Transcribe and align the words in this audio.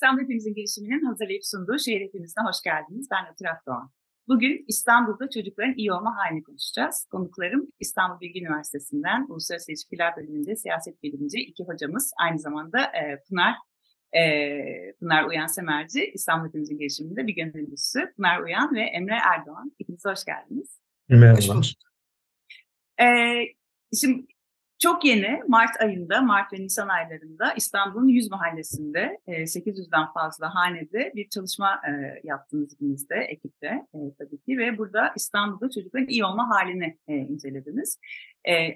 İstanbul 0.00 0.22
Hepimizin 0.22 0.54
girişiminin 0.54 1.04
hazırlayıp 1.04 1.46
sunduğu 1.46 1.78
Şehir 1.78 2.00
Hepimiz'e 2.00 2.40
hoş 2.40 2.62
geldiniz. 2.64 3.08
Ben 3.10 3.24
Atırak 3.32 3.66
Doğan. 3.66 3.90
Bugün 4.28 4.64
İstanbul'da 4.68 5.30
çocukların 5.30 5.74
iyi 5.76 5.92
olma 5.92 6.16
halini 6.16 6.42
konuşacağız. 6.42 7.06
Konuklarım 7.10 7.68
İstanbul 7.80 8.20
Bilgi 8.20 8.40
Üniversitesi'nden 8.40 9.26
Uluslararası 9.28 9.72
İlişkiler 9.72 10.16
Bölümünde 10.16 10.56
siyaset 10.56 11.02
bilimci 11.02 11.38
iki 11.38 11.64
hocamız. 11.64 12.12
Aynı 12.20 12.38
zamanda 12.38 12.78
e, 12.80 13.22
Pınar 13.28 13.54
e, 14.12 14.22
Pınar 15.00 15.24
Uyan 15.24 15.46
Semerci 15.46 16.10
İstanbul 16.14 16.48
Hepimizin 16.48 16.78
girişiminde 16.78 17.26
bir 17.26 17.34
gönüllüsü. 17.34 18.12
Pınar 18.16 18.40
Uyan 18.40 18.74
ve 18.74 18.82
Emre 18.82 19.18
Erdoğan. 19.34 19.72
İkiniz 19.78 20.04
hoş 20.04 20.24
geldiniz. 20.24 20.80
Merhaba. 21.08 21.60
E, 23.00 23.06
şimdi 24.00 24.26
çok 24.80 25.04
yeni 25.04 25.42
Mart 25.48 25.80
ayında, 25.80 26.20
Mart 26.20 26.52
ve 26.52 26.56
Nisan 26.56 26.88
aylarında 26.88 27.52
İstanbul'un 27.52 28.08
100 28.08 28.30
mahallesinde 28.30 29.18
800'den 29.28 30.12
fazla 30.14 30.54
hanede 30.54 31.12
bir 31.14 31.28
çalışma 31.28 31.82
yaptınız 32.24 32.72
ikinizde, 32.72 33.16
ekipte 33.16 33.86
tabii 33.92 34.38
ki 34.38 34.58
ve 34.58 34.78
burada 34.78 35.12
İstanbul'da 35.16 35.70
çocukların 35.70 36.08
iyi 36.08 36.24
olma 36.24 36.50
halini 36.50 36.98
incelediniz. 37.08 37.98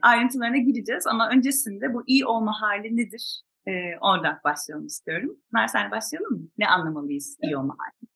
Ayrıntılarına 0.02 0.56
gireceğiz 0.56 1.06
ama 1.06 1.30
öncesinde 1.30 1.95
bu 1.95 2.02
iyi 2.07 2.26
olma 2.26 2.60
hali 2.60 2.96
nedir? 2.96 3.42
Oradan 4.01 4.40
başlayalım 4.45 4.86
istiyorum. 4.86 5.36
Mersen 5.52 5.90
başlayalım 5.90 6.32
mı? 6.32 6.48
Ne 6.59 6.68
anlamalıyız 6.68 7.38
iyi 7.42 7.57
olma 7.57 7.76
hali? 7.79 8.10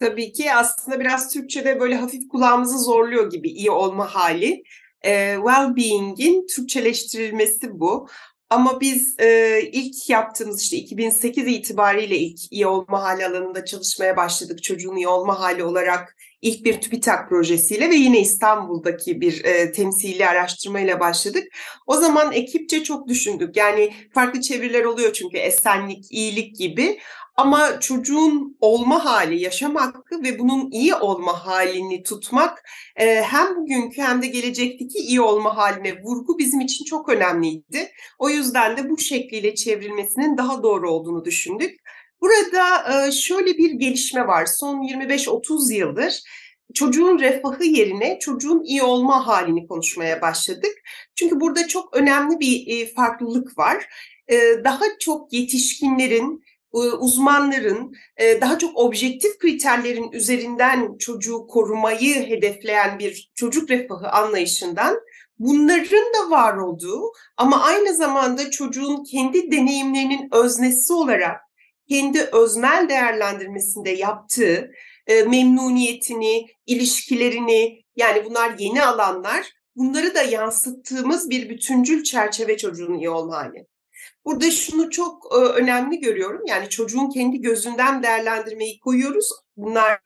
Tabii 0.00 0.32
ki 0.32 0.52
aslında 0.54 1.00
biraz 1.00 1.32
Türkçe'de 1.32 1.80
böyle 1.80 1.96
hafif 1.96 2.28
kulağımızı 2.28 2.78
zorluyor 2.78 3.30
gibi 3.30 3.48
iyi 3.48 3.70
olma 3.70 4.06
hali 4.14 4.62
e, 5.04 5.34
well-being'in 5.34 6.46
Türkçeleştirilmesi 6.46 7.80
bu. 7.80 8.08
Ama 8.50 8.80
biz 8.80 9.20
e, 9.20 9.60
ilk 9.72 10.10
yaptığımız 10.10 10.62
işte 10.62 10.76
2008 10.76 11.46
itibariyle 11.46 12.18
ilk 12.18 12.52
iyi 12.52 12.66
olma 12.66 13.02
hali 13.02 13.26
alanında 13.26 13.64
çalışmaya 13.64 14.16
başladık. 14.16 14.62
Çocuğun 14.62 14.96
iyi 14.96 15.08
olma 15.08 15.40
hali 15.40 15.64
olarak 15.64 16.16
ilk 16.42 16.64
bir 16.64 16.80
TÜBİTAK 16.80 17.28
projesiyle 17.28 17.90
ve 17.90 17.94
yine 17.94 18.20
İstanbul'daki 18.20 19.20
bir 19.20 19.44
e, 19.44 19.72
temsili 19.72 20.26
araştırmayla 20.26 21.00
başladık. 21.00 21.44
O 21.86 21.96
zaman 21.96 22.32
ekipçe 22.32 22.82
çok 22.82 23.08
düşündük. 23.08 23.56
Yani 23.56 23.92
farklı 24.14 24.40
çeviriler 24.40 24.84
oluyor 24.84 25.12
çünkü 25.12 25.38
esenlik, 25.38 26.12
iyilik 26.12 26.56
gibi. 26.56 26.98
Ama 27.36 27.80
çocuğun 27.80 28.56
olma 28.60 29.04
hali, 29.04 29.40
yaşam 29.40 29.74
hakkı 29.74 30.22
ve 30.22 30.38
bunun 30.38 30.70
iyi 30.70 30.94
olma 30.94 31.46
halini 31.46 32.02
tutmak 32.02 32.62
e, 32.96 33.22
hem 33.22 33.56
bugünkü 33.56 34.02
hem 34.02 34.22
de 34.22 34.26
gelecekteki 34.26 34.98
iyi 34.98 35.20
olma 35.20 35.56
haline 35.56 36.02
vurgu 36.02 36.38
bizim 36.38 36.60
için 36.60 36.84
çok 36.84 37.08
önemliydi. 37.08 37.90
O 38.18 38.30
yüzden 38.30 38.76
de 38.76 38.90
bu 38.90 38.98
şekliyle 38.98 39.54
çevrilmesinin 39.54 40.36
daha 40.36 40.62
doğru 40.62 40.90
olduğunu 40.90 41.24
düşündük. 41.24 41.80
Burada 42.20 42.84
e, 43.06 43.12
şöyle 43.12 43.58
bir 43.58 43.70
gelişme 43.70 44.26
var. 44.26 44.46
Son 44.46 44.82
25-30 44.82 45.74
yıldır 45.74 46.22
çocuğun 46.74 47.18
refahı 47.18 47.64
yerine 47.64 48.18
çocuğun 48.18 48.62
iyi 48.62 48.82
olma 48.82 49.26
halini 49.26 49.66
konuşmaya 49.66 50.22
başladık. 50.22 50.72
Çünkü 51.14 51.40
burada 51.40 51.68
çok 51.68 51.96
önemli 51.96 52.40
bir 52.40 52.66
e, 52.66 52.86
farklılık 52.94 53.58
var. 53.58 53.86
Daha 54.64 54.84
çok 55.00 55.32
yetişkinlerin 55.32 56.44
uzmanların 56.98 57.92
daha 58.40 58.58
çok 58.58 58.78
objektif 58.78 59.38
kriterlerin 59.38 60.12
üzerinden 60.12 60.98
çocuğu 60.98 61.46
korumayı 61.46 62.14
hedefleyen 62.14 62.98
bir 62.98 63.30
çocuk 63.34 63.70
refahı 63.70 64.08
anlayışından 64.08 65.00
bunların 65.38 66.12
da 66.14 66.30
var 66.30 66.56
olduğu 66.56 67.12
ama 67.36 67.62
aynı 67.62 67.94
zamanda 67.94 68.50
çocuğun 68.50 69.04
kendi 69.04 69.50
deneyimlerinin 69.50 70.28
öznesi 70.32 70.92
olarak 70.92 71.40
kendi 71.90 72.22
öznel 72.22 72.88
değerlendirmesinde 72.88 73.90
yaptığı 73.90 74.72
memnuniyetini, 75.08 76.46
ilişkilerini 76.66 77.82
yani 77.96 78.24
bunlar 78.24 78.58
yeni 78.58 78.84
alanlar 78.84 79.52
bunları 79.76 80.14
da 80.14 80.22
yansıttığımız 80.22 81.30
bir 81.30 81.48
bütüncül 81.48 82.02
çerçeve 82.02 82.56
çocuğun 82.56 82.94
iyi 82.94 83.10
olma 83.10 83.36
hali. 83.36 83.66
Burada 84.24 84.50
şunu 84.50 84.90
çok 84.90 85.32
önemli 85.32 86.00
görüyorum. 86.00 86.42
Yani 86.46 86.68
çocuğun 86.68 87.10
kendi 87.10 87.40
gözünden 87.40 88.02
değerlendirmeyi 88.02 88.80
koyuyoruz. 88.80 89.30
Bunlar 89.56 90.00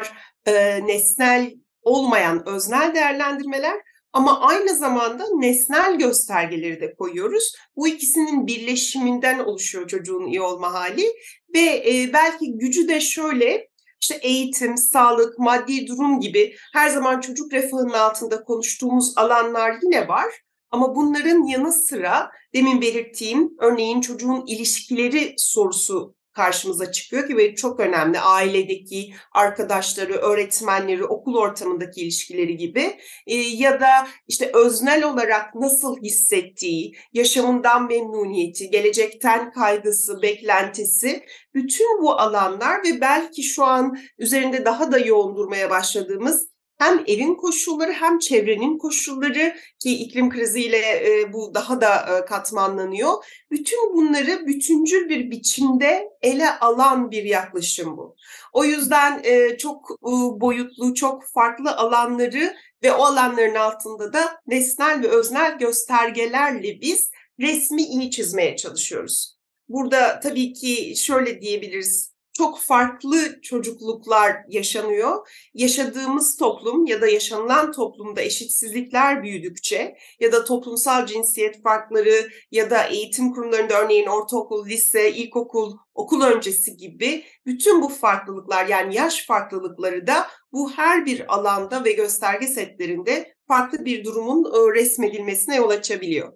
e, 0.47 0.87
nesnel 0.87 1.55
olmayan 1.83 2.49
öznel 2.49 2.95
değerlendirmeler 2.95 3.81
ama 4.15 4.41
aynı 4.41 4.75
zamanda 4.75 5.25
nesnel 5.35 5.99
göstergeleri 5.99 6.81
de 6.81 6.95
koyuyoruz. 6.95 7.55
Bu 7.77 7.89
ikisinin 7.89 8.47
birleşiminden 8.47 9.39
oluşuyor 9.39 9.89
çocuğun 9.89 10.27
iyi 10.27 10.41
olma 10.41 10.75
hali 10.75 11.07
ve 11.55 11.61
e, 11.61 12.13
belki 12.13 12.59
gücü 12.59 12.89
de 12.89 13.01
şöyle 13.01 13.69
işte 14.01 14.15
eğitim, 14.23 14.77
sağlık, 14.77 15.39
maddi 15.39 15.87
durum 15.87 16.21
gibi 16.21 16.57
her 16.73 16.91
zaman 16.91 17.21
çocuk 17.21 17.53
refahının 17.53 17.93
altında 17.93 18.45
konuştuğumuz 18.45 19.13
alanlar 19.17 19.77
yine 19.83 20.09
var. 20.09 20.35
Ama 20.71 20.97
bunların 20.97 21.43
yanı 21.47 21.73
sıra 21.73 22.31
demin 22.55 22.81
belirttiğim 22.81 23.55
örneğin 23.59 24.01
çocuğun 24.01 24.45
ilişkileri 24.47 25.35
sorusu 25.37 26.15
karşımıza 26.35 26.93
çıkıyor 26.93 27.29
ki 27.29 27.37
ve 27.37 27.55
çok 27.55 27.81
önemli. 27.81 28.21
Ailedeki 28.21 29.15
arkadaşları, 29.33 30.13
öğretmenleri, 30.13 31.05
okul 31.05 31.37
ortamındaki 31.37 32.01
ilişkileri 32.01 32.57
gibi 32.57 32.97
e, 33.27 33.35
ya 33.37 33.81
da 33.81 34.09
işte 34.29 34.51
öznel 34.55 35.05
olarak 35.05 35.55
nasıl 35.55 35.97
hissettiği, 36.03 36.97
yaşamından 37.13 37.87
memnuniyeti, 37.87 38.71
gelecekten 38.71 39.53
kaygısı, 39.53 40.23
beklentisi 40.23 41.25
bütün 41.55 42.03
bu 42.03 42.13
alanlar 42.13 42.85
ve 42.85 43.01
belki 43.01 43.43
şu 43.43 43.65
an 43.65 43.99
üzerinde 44.19 44.65
daha 44.65 44.93
da 44.93 44.99
yoğun 44.99 45.37
durmaya 45.37 45.71
başladığımız 45.71 46.54
hem 46.85 47.05
evin 47.07 47.35
koşulları 47.35 47.93
hem 47.93 48.19
çevrenin 48.19 48.79
koşulları 48.79 49.57
ki 49.79 49.97
iklim 49.97 50.31
kriziyle 50.31 50.79
e, 50.79 51.33
bu 51.33 51.55
daha 51.55 51.81
da 51.81 51.95
e, 51.95 52.25
katmanlanıyor. 52.25 53.25
Bütün 53.51 53.95
bunları 53.95 54.47
bütüncül 54.47 55.09
bir 55.09 55.31
biçimde 55.31 56.09
ele 56.23 56.59
alan 56.59 57.11
bir 57.11 57.25
yaklaşım 57.25 57.97
bu. 57.97 58.17
O 58.53 58.65
yüzden 58.65 59.21
e, 59.25 59.57
çok 59.57 60.03
boyutlu, 60.41 60.95
çok 60.95 61.25
farklı 61.25 61.77
alanları 61.77 62.55
ve 62.83 62.93
o 62.93 63.05
alanların 63.05 63.55
altında 63.55 64.13
da 64.13 64.41
nesnel 64.47 65.03
ve 65.03 65.09
öznel 65.09 65.59
göstergelerle 65.59 66.81
biz 66.81 67.11
resmi 67.41 67.83
iyi 67.83 68.11
çizmeye 68.11 68.57
çalışıyoruz. 68.57 69.37
Burada 69.69 70.21
tabii 70.21 70.53
ki 70.53 70.95
şöyle 70.97 71.41
diyebiliriz 71.41 72.14
çok 72.37 72.61
farklı 72.61 73.41
çocukluklar 73.43 74.37
yaşanıyor. 74.49 75.29
Yaşadığımız 75.55 76.37
toplum 76.37 76.87
ya 76.87 77.01
da 77.01 77.09
yaşanılan 77.09 77.73
toplumda 77.73 78.23
eşitsizlikler 78.23 79.23
büyüdükçe 79.23 79.97
ya 80.21 80.33
da 80.33 80.45
toplumsal 80.45 81.07
cinsiyet 81.07 81.63
farkları 81.63 82.29
ya 82.51 82.71
da 82.71 82.85
eğitim 82.85 83.33
kurumlarında 83.33 83.81
örneğin 83.81 84.07
ortaokul, 84.07 84.67
lise, 84.67 85.13
ilkokul, 85.13 85.77
okul 85.95 86.23
öncesi 86.23 86.77
gibi 86.77 87.25
bütün 87.47 87.83
bu 87.83 87.89
farklılıklar 87.89 88.67
yani 88.67 88.95
yaş 88.95 89.27
farklılıkları 89.27 90.07
da 90.07 90.27
bu 90.53 90.73
her 90.73 91.07
bir 91.07 91.35
alanda 91.35 91.85
ve 91.85 91.93
gösterge 91.93 92.47
setlerinde 92.47 93.35
farklı 93.49 93.85
bir 93.85 94.05
durumun 94.05 94.45
ıı, 94.45 94.75
resmedilmesine 94.75 95.57
yol 95.57 95.71
açabiliyor. 95.71 96.33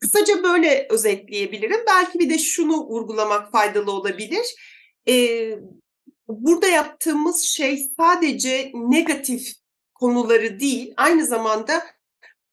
Kısaca 0.00 0.42
böyle 0.42 0.86
özetleyebilirim. 0.90 1.80
Belki 1.86 2.18
bir 2.18 2.30
de 2.30 2.38
şunu 2.38 2.86
vurgulamak 2.86 3.52
faydalı 3.52 3.92
olabilir 3.92 4.54
e, 5.08 5.14
burada 6.28 6.66
yaptığımız 6.66 7.42
şey 7.42 7.90
sadece 7.96 8.72
negatif 8.74 9.52
konuları 9.94 10.60
değil, 10.60 10.94
aynı 10.96 11.26
zamanda 11.26 11.82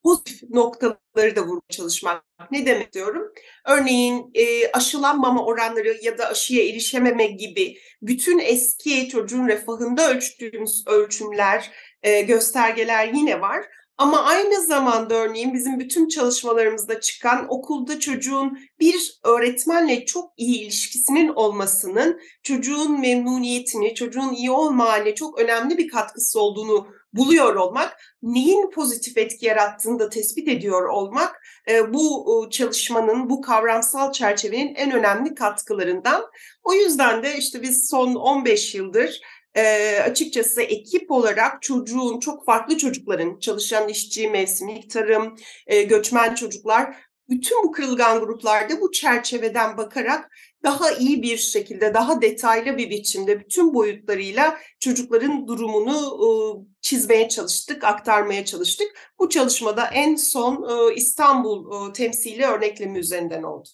pozitif 0.04 0.50
noktaları 0.50 1.36
da 1.36 1.42
vurmaya 1.42 1.72
çalışmak. 1.72 2.26
Ne 2.52 2.66
demek 2.66 2.94
diyorum? 2.94 3.34
Örneğin 3.66 4.32
e, 4.34 4.72
aşılanmama 4.72 5.46
oranları 5.46 5.98
ya 6.02 6.18
da 6.18 6.28
aşıya 6.28 6.70
erişememe 6.70 7.28
gibi 7.28 7.78
bütün 8.02 8.40
eski 8.40 9.10
çocuğun 9.10 9.48
refahında 9.48 10.12
ölçtüğümüz 10.12 10.84
ölçümler, 10.88 11.72
e, 12.04 12.22
göstergeler 12.22 13.08
yine 13.14 13.42
var. 13.42 13.66
Ama 13.98 14.24
aynı 14.24 14.66
zamanda 14.66 15.16
örneğin 15.16 15.54
bizim 15.54 15.80
bütün 15.80 16.08
çalışmalarımızda 16.08 17.00
çıkan 17.00 17.46
okulda 17.50 18.00
çocuğun 18.00 18.60
bir 18.80 19.20
öğretmenle 19.24 20.06
çok 20.06 20.34
iyi 20.38 20.62
ilişkisinin 20.62 21.28
olmasının 21.28 22.20
çocuğun 22.44 23.00
memnuniyetini, 23.02 23.96
çocuğun 23.96 24.34
iyi 24.34 24.52
olma 24.52 24.86
haline 24.86 25.16
çok 25.16 25.40
önemli 25.40 25.78
bir 25.78 25.88
katkısı 25.88 26.40
olduğunu 26.40 26.88
buluyor 27.14 27.56
olmak, 27.56 28.00
neyin 28.22 28.72
pozitif 28.72 29.18
etki 29.18 29.46
yarattığını 29.46 30.00
da 30.00 30.10
tespit 30.10 30.48
ediyor 30.48 30.90
olmak 30.90 31.42
e, 31.70 31.94
bu 31.94 32.48
çalışmanın, 32.52 33.30
bu 33.30 33.42
kavramsal 33.42 34.12
çerçevenin 34.12 34.76
en 34.76 34.92
önemli 34.92 35.36
katkılarından. 35.36 36.26
O 36.64 36.74
yüzden 36.74 37.24
de 37.24 37.38
işte 37.38 37.62
biz 37.62 37.90
son 37.90 38.16
15 38.16 38.76
yıldır 38.76 39.22
e, 39.56 40.00
açıkçası 40.00 40.62
ekip 40.62 41.12
olarak 41.12 41.62
çocuğun, 41.62 42.20
çok 42.20 42.46
farklı 42.46 42.78
çocukların, 42.78 43.40
çalışan 43.40 43.90
işçi, 43.90 44.28
mevsimlik 44.30 44.90
tarım, 44.90 45.36
e, 45.68 45.84
göçmen 45.84 46.36
çocuklar 46.36 46.96
bütün 47.30 47.64
bu 47.64 47.72
kırılgan 47.72 48.20
gruplarda 48.20 48.82
bu 48.82 48.92
çerçeveden 48.92 49.78
bakarak 49.78 50.32
daha 50.64 50.92
iyi 50.92 51.22
bir 51.22 51.38
şekilde, 51.38 51.94
daha 51.94 52.22
detaylı 52.22 52.78
bir 52.78 52.90
biçimde 52.90 53.40
bütün 53.40 53.74
boyutlarıyla 53.74 54.58
çocukların 54.80 55.48
durumunu 55.48 56.66
çizmeye 56.82 57.30
çalıştık, 57.30 57.84
aktarmaya 57.84 58.46
çalıştık. 58.46 58.88
Bu 59.20 59.30
çalışmada 59.30 59.88
en 59.88 60.16
son 60.16 60.94
İstanbul 60.96 61.94
temsili 61.94 62.46
örneklemi 62.46 63.00
üzerinden 63.00 63.44
oldu. 63.44 63.70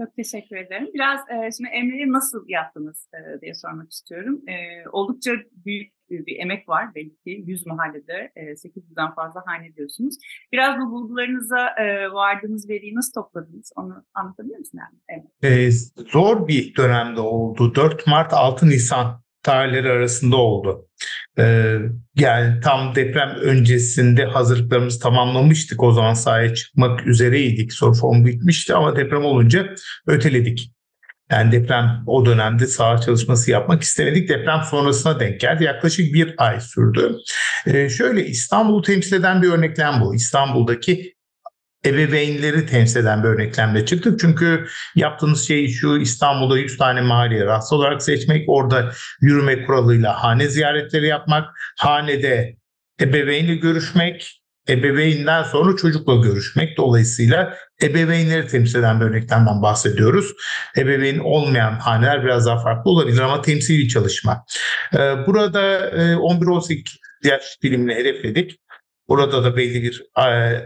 Çok 0.00 0.16
teşekkür 0.16 0.56
ederim. 0.56 0.88
Biraz 0.94 1.20
e, 1.20 1.50
şimdi 1.56 1.70
Emre'yi 1.70 2.12
nasıl 2.12 2.48
yaptınız 2.48 3.08
e, 3.14 3.40
diye 3.40 3.54
sormak 3.54 3.92
istiyorum. 3.92 4.42
E, 4.48 4.88
oldukça 4.92 5.32
büyük 5.66 5.92
bir 6.10 6.38
emek 6.38 6.68
var 6.68 6.94
belki 6.94 7.44
100 7.46 7.66
mahallede 7.66 8.32
e, 8.36 8.42
800'den 8.42 9.14
fazla 9.14 9.42
hane 9.46 9.74
diyorsunuz. 9.76 10.14
Biraz 10.52 10.80
bu 10.80 10.90
bulgularınıza 10.90 11.68
e, 11.68 12.12
vardığınız 12.12 12.68
veriyi 12.68 12.94
nasıl 12.94 13.12
topladınız 13.12 13.72
onu 13.76 14.04
anlatabilir 14.14 14.58
misin? 14.58 14.78
Yani? 14.78 15.24
Evet. 15.42 15.52
E, 15.52 15.70
zor 16.12 16.48
bir 16.48 16.76
dönemde 16.76 17.20
oldu. 17.20 17.74
4 17.74 18.06
Mart 18.06 18.32
6 18.32 18.68
Nisan 18.68 19.21
tarihleri 19.42 19.90
arasında 19.90 20.36
oldu. 20.36 20.88
Ee, 21.38 21.78
yani 22.16 22.60
tam 22.60 22.94
deprem 22.94 23.28
öncesinde 23.28 24.24
hazırlıklarımızı 24.24 25.00
tamamlamıştık. 25.00 25.82
O 25.82 25.92
zaman 25.92 26.14
sahaya 26.14 26.54
çıkmak 26.54 27.06
üzereydik. 27.06 27.72
Soru 27.72 27.94
formu 27.94 28.26
bitmişti 28.26 28.74
ama 28.74 28.96
deprem 28.96 29.24
olunca 29.24 29.74
öteledik. 30.06 30.72
Yani 31.30 31.52
deprem 31.52 32.02
o 32.06 32.26
dönemde 32.26 32.66
saha 32.66 32.98
çalışması 32.98 33.50
yapmak 33.50 33.82
istemedik. 33.82 34.28
Deprem 34.28 34.60
sonrasına 34.70 35.20
denk 35.20 35.40
geldi. 35.40 35.64
Yaklaşık 35.64 36.14
bir 36.14 36.34
ay 36.38 36.60
sürdü. 36.60 37.16
Ee, 37.66 37.88
şöyle 37.88 38.26
İstanbul'u 38.26 38.82
temsil 38.82 39.16
eden 39.16 39.42
bir 39.42 39.48
örneklem 39.48 40.00
bu. 40.00 40.14
İstanbul'daki 40.14 41.14
ebeveynleri 41.86 42.66
temsil 42.66 43.00
eden 43.00 43.22
bir 43.22 43.28
örneklemle 43.28 43.86
çıktık. 43.86 44.20
Çünkü 44.20 44.66
yaptığımız 44.94 45.48
şey 45.48 45.68
şu 45.68 45.96
İstanbul'da 45.96 46.58
100 46.58 46.78
tane 46.78 47.00
mahalleye 47.00 47.44
rahatsız 47.44 47.72
olarak 47.72 48.02
seçmek, 48.02 48.48
orada 48.48 48.92
yürüme 49.20 49.66
kuralıyla 49.66 50.22
hane 50.22 50.48
ziyaretleri 50.48 51.06
yapmak, 51.06 51.48
hanede 51.78 52.56
ebeveynle 53.00 53.54
görüşmek, 53.54 54.42
ebeveynden 54.68 55.42
sonra 55.42 55.76
çocukla 55.76 56.16
görüşmek. 56.16 56.76
Dolayısıyla 56.76 57.56
ebeveynleri 57.82 58.46
temsil 58.46 58.78
eden 58.78 59.00
bir 59.00 59.04
örneklemden 59.04 59.62
bahsediyoruz. 59.62 60.32
Ebeveyn 60.76 61.18
olmayan 61.18 61.72
haneler 61.72 62.24
biraz 62.24 62.46
daha 62.46 62.58
farklı 62.58 62.90
olabilir 62.90 63.20
ama 63.20 63.42
temsili 63.42 63.88
çalışma. 63.88 64.44
Ee, 64.94 64.98
burada 64.98 65.90
11-18 66.16 66.72
e, 67.24 67.28
yaş 67.28 67.42
dilimini 67.62 67.94
hedefledik. 67.94 68.60
Burada 69.08 69.44
da 69.44 69.56
belli 69.56 69.82
bir 69.82 70.02
e, 70.22 70.62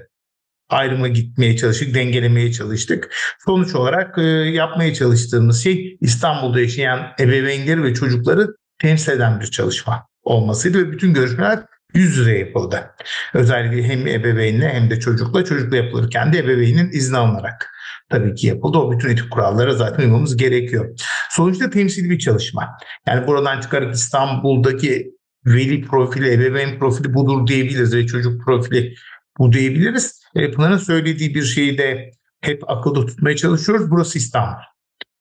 ayrıma 0.69 1.09
gitmeye 1.09 1.57
çalıştık, 1.57 1.95
dengelemeye 1.95 2.53
çalıştık. 2.53 3.15
Sonuç 3.45 3.75
olarak 3.75 4.19
e, 4.19 4.23
yapmaya 4.23 4.95
çalıştığımız 4.95 5.65
şey 5.65 5.97
İstanbul'da 6.01 6.61
yaşayan 6.61 7.13
ebeveynleri 7.21 7.83
ve 7.83 7.95
çocukları 7.95 8.49
temsil 8.79 9.13
eden 9.13 9.41
bir 9.41 9.47
çalışma 9.47 10.07
olmasıydı 10.23 10.79
ve 10.79 10.93
bütün 10.93 11.15
görüşmeler 11.15 11.63
yüz 11.95 12.17
yüze 12.17 12.39
yapıldı. 12.39 12.91
Özellikle 13.35 13.83
hem 13.83 14.07
ebeveynle 14.07 14.69
hem 14.69 14.91
de 14.91 15.01
çocukla, 15.01 15.45
çocukla 15.45 15.77
yapılırken 15.77 16.33
de 16.33 16.39
ebeveynin 16.39 16.91
izni 16.93 17.17
alınarak 17.17 17.71
tabii 18.11 18.35
ki 18.35 18.47
yapıldı. 18.47 18.79
O 18.79 18.93
bütün 18.93 19.09
etik 19.09 19.31
kurallara 19.31 19.75
zaten 19.75 20.03
uymamız 20.03 20.37
gerekiyor. 20.37 20.99
Sonuçta 21.31 21.71
temsil 21.71 22.11
bir 22.11 22.19
çalışma. 22.19 22.69
Yani 23.07 23.27
buradan 23.27 23.61
çıkarak 23.61 23.95
İstanbul'daki 23.95 25.11
veli 25.47 25.83
profili, 25.83 26.33
ebeveyn 26.33 26.79
profili 26.79 27.15
budur 27.15 27.47
diyebiliriz 27.47 27.95
ve 27.95 28.07
çocuk 28.07 28.45
profili 28.45 28.95
bu 29.39 29.53
diyebiliriz. 29.53 30.16
E, 30.37 30.51
Pınar'ın 30.51 30.79
söylediği 30.79 31.35
bir 31.35 31.43
şeyi 31.43 31.79
de 31.79 32.11
hep 32.41 32.71
akılda 32.71 33.07
tutmaya 33.07 33.37
çalışıyoruz. 33.37 33.91
Burası 33.91 34.19
İstanbul. 34.19 34.63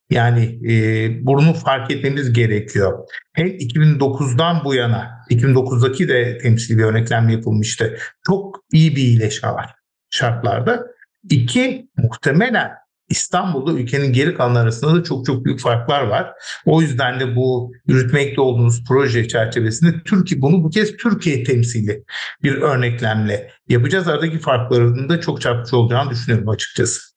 Yani 0.10 0.60
e, 0.72 1.26
bunu 1.26 1.54
fark 1.54 1.92
etmemiz 1.92 2.34
gerekiyor. 2.34 3.08
Hem 3.34 3.48
2009'dan 3.48 4.62
bu 4.66 4.76
yana, 4.76 5.12
2009'daki 5.30 6.08
de 6.08 6.38
temsili 6.38 6.78
bir 6.78 6.84
örneklenme 6.84 7.34
yapılmıştı. 7.34 7.98
Çok 8.28 8.66
iyi 8.72 8.96
bir 8.96 9.02
iyileşme 9.02 9.50
var 9.50 9.76
şartlarda. 10.10 10.86
İki, 11.30 11.90
muhtemelen 11.98 12.72
İstanbul'da 13.10 13.80
ülkenin 13.80 14.14
geri 14.14 14.36
kalan 14.36 14.56
arasında 14.56 14.96
da 14.96 15.04
çok 15.04 15.26
çok 15.26 15.46
büyük 15.46 15.60
farklar 15.60 16.02
var. 16.02 16.34
O 16.66 16.82
yüzden 16.82 17.20
de 17.20 17.36
bu 17.36 17.72
yürütmekte 17.88 18.42
olduğumuz 18.42 18.84
proje 18.88 19.28
çerçevesinde 19.28 20.04
Türkiye 20.06 20.42
bunu 20.42 20.64
bu 20.64 20.70
kez 20.70 20.98
Türkiye 20.98 21.44
temsili 21.44 22.04
bir 22.44 22.56
örneklemle 22.56 23.52
yapacağız. 23.70 24.08
Aradaki 24.08 24.40
farkların 24.40 25.10
da 25.10 25.22
çok 25.22 25.42
çarpıcı 25.42 25.78
olacağını 25.78 26.10
düşünüyorum 26.10 26.50
açıkçası. 26.50 27.16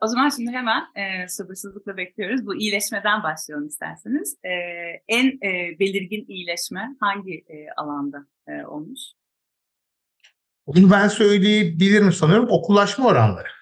O 0.00 0.06
zaman 0.06 0.28
şimdi 0.28 0.50
hemen 0.50 0.82
e, 0.94 1.28
sabırsızlıkla 1.28 1.96
bekliyoruz. 1.96 2.46
Bu 2.46 2.56
iyileşmeden 2.56 3.22
başlayalım 3.22 3.66
isterseniz. 3.66 4.36
E, 4.44 4.50
en 5.08 5.26
e, 5.26 5.78
belirgin 5.78 6.24
iyileşme 6.28 6.88
hangi 7.00 7.34
e, 7.34 7.56
alanda 7.76 8.26
e, 8.48 8.66
olmuş? 8.66 9.00
Bunu 10.66 10.90
ben 10.90 11.08
söyleyebilirim 11.08 12.12
sanıyorum 12.12 12.48
okullaşma 12.50 13.06
oranları. 13.06 13.57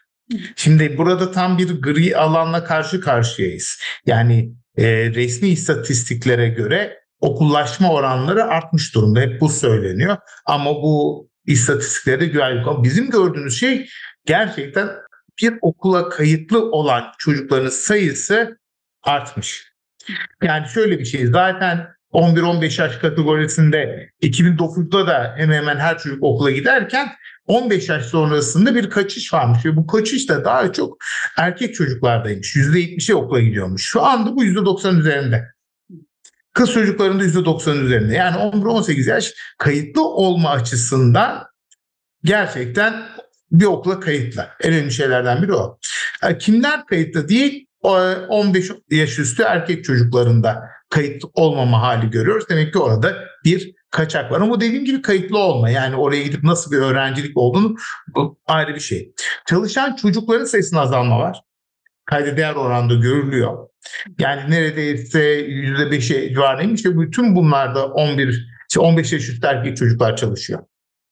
Şimdi 0.57 0.99
burada 0.99 1.31
tam 1.31 1.59
bir 1.59 1.83
gri 1.83 2.17
alanla 2.17 2.65
karşı 2.65 3.01
karşıyayız. 3.01 3.81
Yani 4.07 4.53
e, 4.77 4.87
resmi 5.15 5.49
istatistiklere 5.49 6.49
göre 6.49 7.01
okullaşma 7.21 7.93
oranları 7.93 8.45
artmış 8.45 8.95
durumda. 8.95 9.21
Hep 9.21 9.41
bu 9.41 9.49
söyleniyor. 9.49 10.17
Ama 10.47 10.71
bu 10.75 11.29
istatistiklere 11.47 12.27
güvenlik. 12.27 12.67
Bizim 12.85 13.11
gördüğümüz 13.11 13.61
şey 13.61 13.89
gerçekten 14.27 14.89
bir 15.43 15.55
okula 15.61 16.09
kayıtlı 16.09 16.71
olan 16.71 17.05
çocukların 17.19 17.69
sayısı 17.69 18.59
artmış. 19.03 19.73
Yani 20.43 20.69
şöyle 20.69 20.99
bir 20.99 21.05
şey 21.05 21.27
zaten 21.27 21.96
11-15 22.17 22.81
yaş 22.81 22.97
kategorisinde 22.97 24.11
2009'da 24.23 25.07
da 25.07 25.35
hemen 25.37 25.57
hemen 25.57 25.77
her 25.77 25.99
çocuk 25.99 26.23
okula 26.23 26.51
giderken 26.51 27.09
15 27.47 27.89
yaş 27.89 28.07
sonrasında 28.07 28.75
bir 28.75 28.91
kaçış 28.91 29.33
varmış 29.33 29.65
ve 29.65 29.77
bu 29.77 29.87
kaçış 29.87 30.29
da 30.29 30.45
daha 30.45 30.73
çok 30.73 30.97
erkek 31.39 31.75
çocuklardaymış. 31.75 32.57
%70'e 32.57 33.15
okula 33.15 33.41
gidiyormuş. 33.41 33.83
Şu 33.87 34.03
anda 34.03 34.37
bu 34.37 34.45
%90 34.45 34.99
üzerinde. 34.99 35.45
Kız 36.53 36.73
çocuklarında 36.73 37.25
%90 37.25 37.85
üzerinde. 37.85 38.15
Yani 38.15 38.37
11-18 38.37 39.11
yaş 39.11 39.35
kayıtlı 39.59 40.09
olma 40.09 40.51
açısından 40.51 41.47
gerçekten 42.25 42.95
bir 43.53 43.65
okula 43.65 44.01
kayıtlı. 44.01 44.49
En 44.61 44.73
önemli 44.73 44.93
şeylerden 44.93 45.43
biri 45.43 45.53
o. 45.55 45.79
Kimler 46.39 46.87
kayıtlı 46.87 47.29
değil? 47.29 47.67
15 47.83 48.71
yaş 48.91 49.19
üstü 49.19 49.43
erkek 49.43 49.85
çocuklarında 49.85 50.76
kayıt 50.97 51.23
olmama 51.35 51.83
hali 51.83 52.11
görüyoruz. 52.11 52.49
Demek 52.49 52.73
ki 52.73 52.79
orada 52.79 53.17
bir 53.45 53.75
kaçak 53.91 54.33
var 54.33 54.41
ama 54.41 54.61
dediğim 54.61 54.85
gibi 54.85 55.03
kayıtlı 55.03 55.39
olma 55.39 55.71
yani 55.71 55.97
oraya 55.97 56.23
gidip 56.23 56.43
nasıl 56.43 56.73
bir 56.73 56.77
öğrencilik 56.77 57.37
olduğunu 57.37 57.77
bu 58.15 58.39
ayrı 58.47 58.75
bir 58.75 58.81
şey. 58.81 59.13
Çalışan 59.47 59.97
çocukların 59.97 60.45
sayısında 60.45 60.81
azalma 60.81 61.19
var. 61.19 61.41
Kayda 62.05 62.37
değer 62.37 62.55
oranda 62.55 62.95
görülüyor. 62.95 63.69
Yani 64.19 64.51
neredeyse 64.51 65.47
%5'e 65.47 66.35
civarıymış 66.35 66.87
ve 66.87 66.99
bütün 66.99 67.37
bunlarda 67.37 67.87
11 67.87 68.57
15 68.79 69.13
yaş 69.13 69.29
üstü 69.29 69.47
erkek 69.47 69.77
çocuklar 69.77 70.17
çalışıyor. 70.17 70.61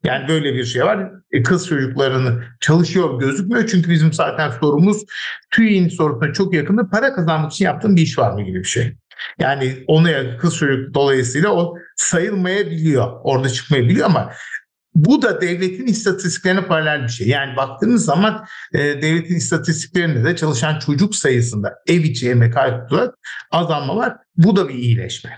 Yani 0.05 0.29
böyle 0.29 0.55
bir 0.55 0.65
şey 0.65 0.85
var. 0.85 1.11
E, 1.33 1.43
kız 1.43 1.69
çocuklarını 1.69 2.45
çalışıyor 2.61 3.21
gözükmüyor. 3.21 3.67
Çünkü 3.67 3.91
bizim 3.91 4.13
zaten 4.13 4.51
sorumuz 4.51 5.05
TÜİ'nin 5.51 5.89
sorusuna 5.89 6.33
çok 6.33 6.55
yakında 6.55 6.89
para 6.91 7.15
kazanmak 7.15 7.53
için 7.53 7.65
yaptığın 7.65 7.97
bir 7.97 8.03
iş 8.03 8.19
var 8.19 8.33
mı 8.33 8.43
gibi 8.43 8.59
bir 8.59 8.69
şey. 8.69 8.97
Yani 9.39 9.85
onu 9.87 10.09
kız 10.41 10.57
çocuk 10.57 10.95
dolayısıyla 10.95 11.51
o 11.51 11.75
sayılmayabiliyor. 11.97 13.21
Orada 13.23 13.49
çıkmayabiliyor 13.49 14.07
ama 14.07 14.33
bu 14.95 15.23
da 15.23 15.41
devletin 15.41 15.87
istatistiklerine 15.87 16.67
paralel 16.67 17.03
bir 17.03 17.09
şey. 17.09 17.29
Yani 17.29 17.57
baktığınız 17.57 18.05
zaman 18.05 18.47
e, 18.73 18.79
devletin 18.79 19.35
istatistiklerinde 19.35 20.25
de 20.25 20.37
çalışan 20.37 20.79
çocuk 20.79 21.15
sayısında 21.15 21.75
ev 21.87 22.01
içi 22.01 22.31
emek 22.31 22.55
olarak 22.57 23.15
azalma 23.51 23.97
var. 23.97 24.17
Bu 24.37 24.57
da 24.57 24.69
bir 24.69 24.75
iyileşme. 24.75 25.31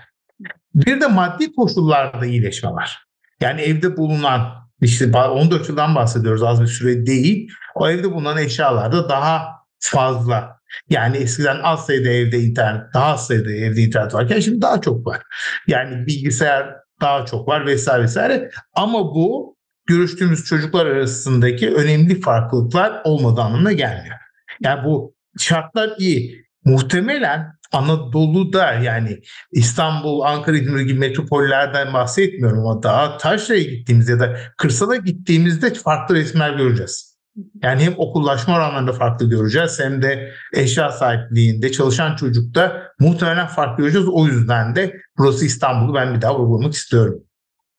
Bir 0.75 1.01
de 1.01 1.07
maddi 1.07 1.53
koşullarda 1.55 2.25
iyileşme 2.25 2.69
var. 2.69 3.03
Yani 3.41 3.61
evde 3.61 3.97
bulunan 3.97 4.67
işte 4.81 5.17
14 5.17 5.69
yıldan 5.69 5.95
bahsediyoruz 5.95 6.43
az 6.43 6.61
bir 6.61 6.67
süre 6.67 7.05
değil. 7.05 7.51
O 7.75 7.89
evde 7.89 8.11
bulunan 8.11 8.37
eşyalarda 8.37 9.09
daha 9.09 9.47
fazla. 9.79 10.56
Yani 10.89 11.17
eskiden 11.17 11.59
az 11.63 11.85
sayıda 11.85 12.09
evde 12.09 12.39
internet, 12.39 12.81
daha 12.93 13.13
az 13.13 13.27
sayıda 13.27 13.51
evde 13.51 13.81
internet 13.81 14.13
varken 14.13 14.39
şimdi 14.39 14.61
daha 14.61 14.81
çok 14.81 15.07
var. 15.07 15.21
Yani 15.67 16.07
bilgisayar 16.07 16.75
daha 17.01 17.25
çok 17.25 17.47
var 17.47 17.65
vesaire 17.65 18.03
vesaire. 18.03 18.49
Ama 18.73 18.99
bu 18.99 19.57
görüştüğümüz 19.85 20.45
çocuklar 20.45 20.85
arasındaki 20.85 21.75
önemli 21.75 22.21
farklılıklar 22.21 23.01
olmadığı 23.03 23.41
anlamına 23.41 23.71
gelmiyor. 23.71 24.15
Yani 24.61 24.85
bu 24.85 25.15
şartlar 25.39 25.93
iyi. 25.97 26.47
Muhtemelen 26.65 27.57
Anadolu'da 27.71 28.73
yani 28.73 29.21
İstanbul, 29.51 30.21
Ankara, 30.21 30.57
İzmir 30.57 30.81
gibi 30.81 30.99
metropollerden 30.99 31.93
bahsetmiyorum 31.93 32.59
ama 32.59 32.83
daha 32.83 33.17
taşraya 33.17 33.63
gittiğimizde 33.63 34.11
ya 34.11 34.19
da 34.19 34.37
kırsala 34.57 34.95
gittiğimizde 34.95 35.73
farklı 35.73 36.15
resimler 36.15 36.53
göreceğiz. 36.53 37.06
Yani 37.63 37.83
hem 37.83 37.93
okullaşma 37.97 38.55
oranlarında 38.55 38.93
farklı 38.93 39.29
göreceğiz 39.29 39.79
hem 39.79 40.01
de 40.01 40.31
eşya 40.53 40.91
sahipliğinde 40.91 41.71
çalışan 41.71 42.15
çocukta 42.15 42.91
muhtemelen 42.99 43.47
farklı 43.47 43.83
göreceğiz. 43.83 44.07
O 44.11 44.27
yüzden 44.27 44.75
de 44.75 44.95
burası 45.17 45.45
İstanbul'u 45.45 45.95
ben 45.95 46.15
bir 46.15 46.21
daha 46.21 46.39
vurgulamak 46.39 46.73
istiyorum. 46.73 47.23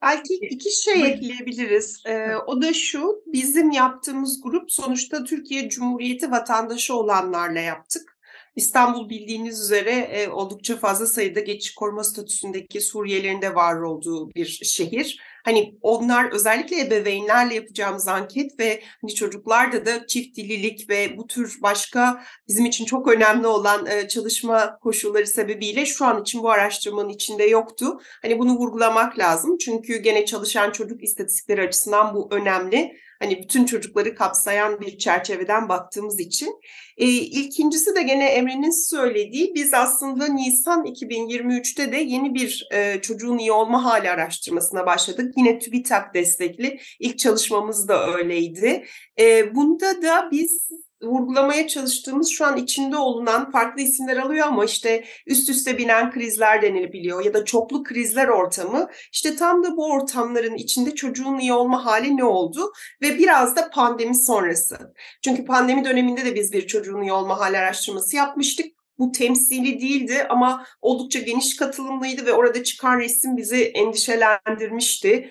Belki 0.02 0.34
iki 0.34 0.82
şey 0.82 1.06
ekleyebiliriz. 1.06 2.02
Ee, 2.06 2.28
o 2.46 2.62
da 2.62 2.72
şu, 2.72 3.22
bizim 3.26 3.70
yaptığımız 3.70 4.40
grup 4.42 4.72
sonuçta 4.72 5.24
Türkiye 5.24 5.68
Cumhuriyeti 5.68 6.30
vatandaşı 6.30 6.94
olanlarla 6.94 7.60
yaptık. 7.60 8.18
İstanbul 8.56 9.08
bildiğiniz 9.08 9.60
üzere 9.60 9.90
e, 9.90 10.28
oldukça 10.28 10.76
fazla 10.76 11.06
sayıda 11.06 11.40
geçici 11.40 11.74
koruma 11.74 12.04
statüsündeki 12.04 12.80
Suriyelilerin 12.80 13.42
de 13.42 13.54
var 13.54 13.80
olduğu 13.80 14.30
bir 14.30 14.46
şehir. 14.46 15.20
Hani 15.44 15.74
onlar 15.82 16.32
özellikle 16.32 16.80
ebeveynlerle 16.80 17.54
yapacağımız 17.54 18.08
anket 18.08 18.60
ve 18.60 18.82
hani 19.00 19.14
çocuklarda 19.14 19.86
da 19.86 20.06
çift 20.06 20.36
dililik 20.36 20.90
ve 20.90 21.16
bu 21.16 21.26
tür 21.26 21.58
başka 21.62 22.22
bizim 22.48 22.66
için 22.66 22.84
çok 22.84 23.08
önemli 23.08 23.46
olan 23.46 24.06
çalışma 24.08 24.78
koşulları 24.78 25.26
sebebiyle 25.26 25.86
şu 25.86 26.04
an 26.04 26.22
için 26.22 26.42
bu 26.42 26.50
araştırmanın 26.50 27.08
içinde 27.08 27.44
yoktu. 27.44 28.00
Hani 28.22 28.38
bunu 28.38 28.52
vurgulamak 28.56 29.18
lazım 29.18 29.58
çünkü 29.58 29.96
gene 29.96 30.26
çalışan 30.26 30.70
çocuk 30.70 31.04
istatistikleri 31.04 31.62
açısından 31.62 32.14
bu 32.14 32.28
önemli. 32.30 32.92
Hani 33.20 33.42
bütün 33.42 33.64
çocukları 33.64 34.14
kapsayan 34.14 34.80
bir 34.80 34.98
çerçeveden 34.98 35.68
baktığımız 35.68 36.20
için. 36.20 36.60
E, 36.96 37.06
ilkincisi 37.06 37.96
de 37.96 38.02
gene 38.02 38.26
Emre'nin 38.26 38.88
söylediği 38.90 39.54
biz 39.54 39.74
aslında 39.74 40.26
Nisan 40.26 40.84
2023'te 40.84 41.92
de 41.92 41.96
yeni 41.96 42.34
bir 42.34 42.68
e, 42.72 43.00
çocuğun 43.00 43.38
iyi 43.38 43.52
olma 43.52 43.84
hali 43.84 44.10
araştırmasına 44.10 44.86
başladık. 44.86 45.34
Yine 45.36 45.58
TÜBİTAK 45.58 46.14
destekli 46.14 46.80
ilk 47.00 47.18
çalışmamız 47.18 47.88
da 47.88 48.14
öyleydi. 48.14 48.84
E, 49.18 49.54
bunda 49.54 50.02
da 50.02 50.28
biz 50.32 50.68
vurgulamaya 51.02 51.68
çalıştığımız 51.68 52.28
şu 52.28 52.46
an 52.46 52.56
içinde 52.56 52.96
olunan 52.96 53.50
farklı 53.50 53.82
isimler 53.82 54.16
alıyor 54.16 54.46
ama 54.46 54.64
işte 54.64 55.04
üst 55.26 55.48
üste 55.48 55.78
binen 55.78 56.10
krizler 56.10 56.62
denilebiliyor 56.62 57.24
ya 57.24 57.34
da 57.34 57.44
çoklu 57.44 57.82
krizler 57.82 58.28
ortamı. 58.28 58.88
İşte 59.12 59.36
tam 59.36 59.64
da 59.64 59.76
bu 59.76 59.92
ortamların 59.92 60.54
içinde 60.54 60.94
çocuğun 60.94 61.38
iyi 61.38 61.52
olma 61.52 61.84
hali 61.84 62.16
ne 62.16 62.24
oldu 62.24 62.72
ve 63.02 63.18
biraz 63.18 63.56
da 63.56 63.70
pandemi 63.70 64.16
sonrası. 64.16 64.94
Çünkü 65.24 65.44
pandemi 65.44 65.84
döneminde 65.84 66.24
de 66.24 66.34
biz 66.34 66.52
bir 66.52 66.66
çocuğun 66.66 67.02
iyi 67.02 67.12
olma 67.12 67.40
hali 67.40 67.58
araştırması 67.58 68.16
yapmıştık 68.16 68.66
bu 68.98 69.12
temsili 69.12 69.80
değildi 69.80 70.26
ama 70.28 70.66
oldukça 70.82 71.18
geniş 71.18 71.56
katılımlıydı 71.56 72.26
ve 72.26 72.32
orada 72.32 72.64
çıkan 72.64 72.98
resim 72.98 73.36
bizi 73.36 73.64
endişelendirmişti. 73.64 75.30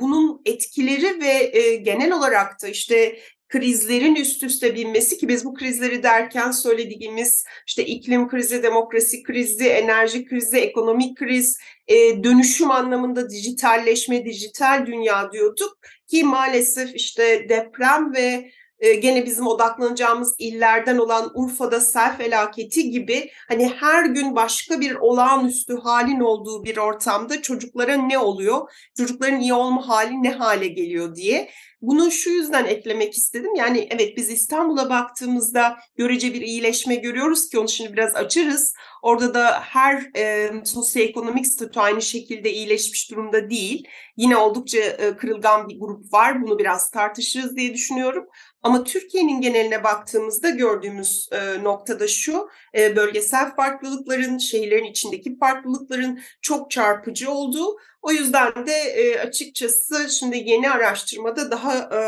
Bunun 0.00 0.42
etkileri 0.44 1.20
ve 1.20 1.50
genel 1.76 2.12
olarak 2.12 2.62
da 2.62 2.68
işte 2.68 3.18
krizlerin 3.48 4.14
üst 4.14 4.42
üste 4.42 4.74
binmesi 4.74 5.18
ki 5.18 5.28
biz 5.28 5.44
bu 5.44 5.54
krizleri 5.54 6.02
derken 6.02 6.50
söylediğimiz 6.50 7.44
işte 7.66 7.86
iklim 7.86 8.28
krizi, 8.28 8.62
demokrasi 8.62 9.22
krizi, 9.22 9.64
enerji 9.68 10.24
krizi, 10.24 10.56
ekonomik 10.56 11.18
kriz, 11.18 11.58
e, 11.88 12.24
dönüşüm 12.24 12.70
anlamında 12.70 13.30
dijitalleşme, 13.30 14.24
dijital 14.24 14.86
dünya 14.86 15.32
diyorduk 15.32 15.78
ki 16.06 16.24
maalesef 16.24 16.94
işte 16.94 17.46
deprem 17.48 18.14
ve 18.14 18.50
e, 18.78 18.94
gene 18.94 19.26
bizim 19.26 19.46
odaklanacağımız 19.46 20.34
illerden 20.38 20.98
olan 20.98 21.30
Urfa'da 21.34 21.80
sel 21.80 22.16
felaketi 22.16 22.90
gibi 22.90 23.30
hani 23.48 23.68
her 23.68 24.04
gün 24.04 24.36
başka 24.36 24.80
bir 24.80 24.94
olağanüstü 24.94 25.76
halin 25.76 26.20
olduğu 26.20 26.64
bir 26.64 26.76
ortamda 26.76 27.42
çocuklara 27.42 27.94
ne 27.94 28.18
oluyor? 28.18 28.70
Çocukların 28.96 29.40
iyi 29.40 29.54
olma 29.54 29.88
hali 29.88 30.22
ne 30.22 30.30
hale 30.30 30.68
geliyor 30.68 31.14
diye. 31.14 31.50
Bunu 31.82 32.10
şu 32.10 32.30
yüzden 32.30 32.64
eklemek 32.64 33.14
istedim. 33.14 33.54
Yani 33.54 33.88
evet 33.90 34.16
biz 34.16 34.30
İstanbul'a 34.30 34.90
baktığımızda 34.90 35.76
görece 35.96 36.34
bir 36.34 36.40
iyileşme 36.40 36.94
görüyoruz 36.94 37.48
ki 37.48 37.58
onu 37.58 37.68
şimdi 37.68 37.92
biraz 37.92 38.16
açarız. 38.16 38.74
Orada 39.02 39.34
da 39.34 39.60
her 39.60 40.10
e, 40.16 40.50
sosyoekonomik 40.64 41.46
statü 41.46 41.80
aynı 41.80 42.02
şekilde 42.02 42.52
iyileşmiş 42.52 43.10
durumda 43.10 43.50
değil. 43.50 43.88
Yine 44.16 44.36
oldukça 44.36 44.78
e, 44.78 45.16
kırılgan 45.16 45.68
bir 45.68 45.80
grup 45.80 46.12
var. 46.12 46.42
Bunu 46.42 46.58
biraz 46.58 46.90
tartışırız 46.90 47.56
diye 47.56 47.74
düşünüyorum. 47.74 48.26
Ama 48.66 48.84
Türkiye'nin 48.84 49.40
geneline 49.40 49.84
baktığımızda 49.84 50.50
gördüğümüz 50.50 51.28
e, 51.32 51.62
noktada 51.62 52.08
şu, 52.08 52.48
e, 52.78 52.96
bölgesel 52.96 53.54
farklılıkların, 53.54 54.38
şehirlerin 54.38 54.84
içindeki 54.84 55.38
farklılıkların 55.38 56.20
çok 56.42 56.70
çarpıcı 56.70 57.30
olduğu. 57.30 57.76
O 58.02 58.12
yüzden 58.12 58.66
de 58.66 58.72
e, 58.72 59.18
açıkçası 59.18 60.18
şimdi 60.18 60.36
yeni 60.36 60.70
araştırmada 60.70 61.50
daha 61.50 61.78
e, 61.78 62.00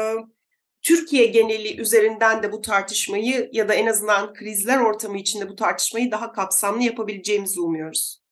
Türkiye 0.82 1.26
geneli 1.26 1.80
üzerinden 1.80 2.42
de 2.42 2.52
bu 2.52 2.60
tartışmayı 2.60 3.48
ya 3.52 3.68
da 3.68 3.74
en 3.74 3.86
azından 3.86 4.32
krizler 4.34 4.78
ortamı 4.78 5.18
içinde 5.18 5.48
bu 5.48 5.56
tartışmayı 5.56 6.10
daha 6.10 6.32
kapsamlı 6.32 6.82
yapabileceğimizi 6.82 7.60
umuyoruz. 7.60 8.22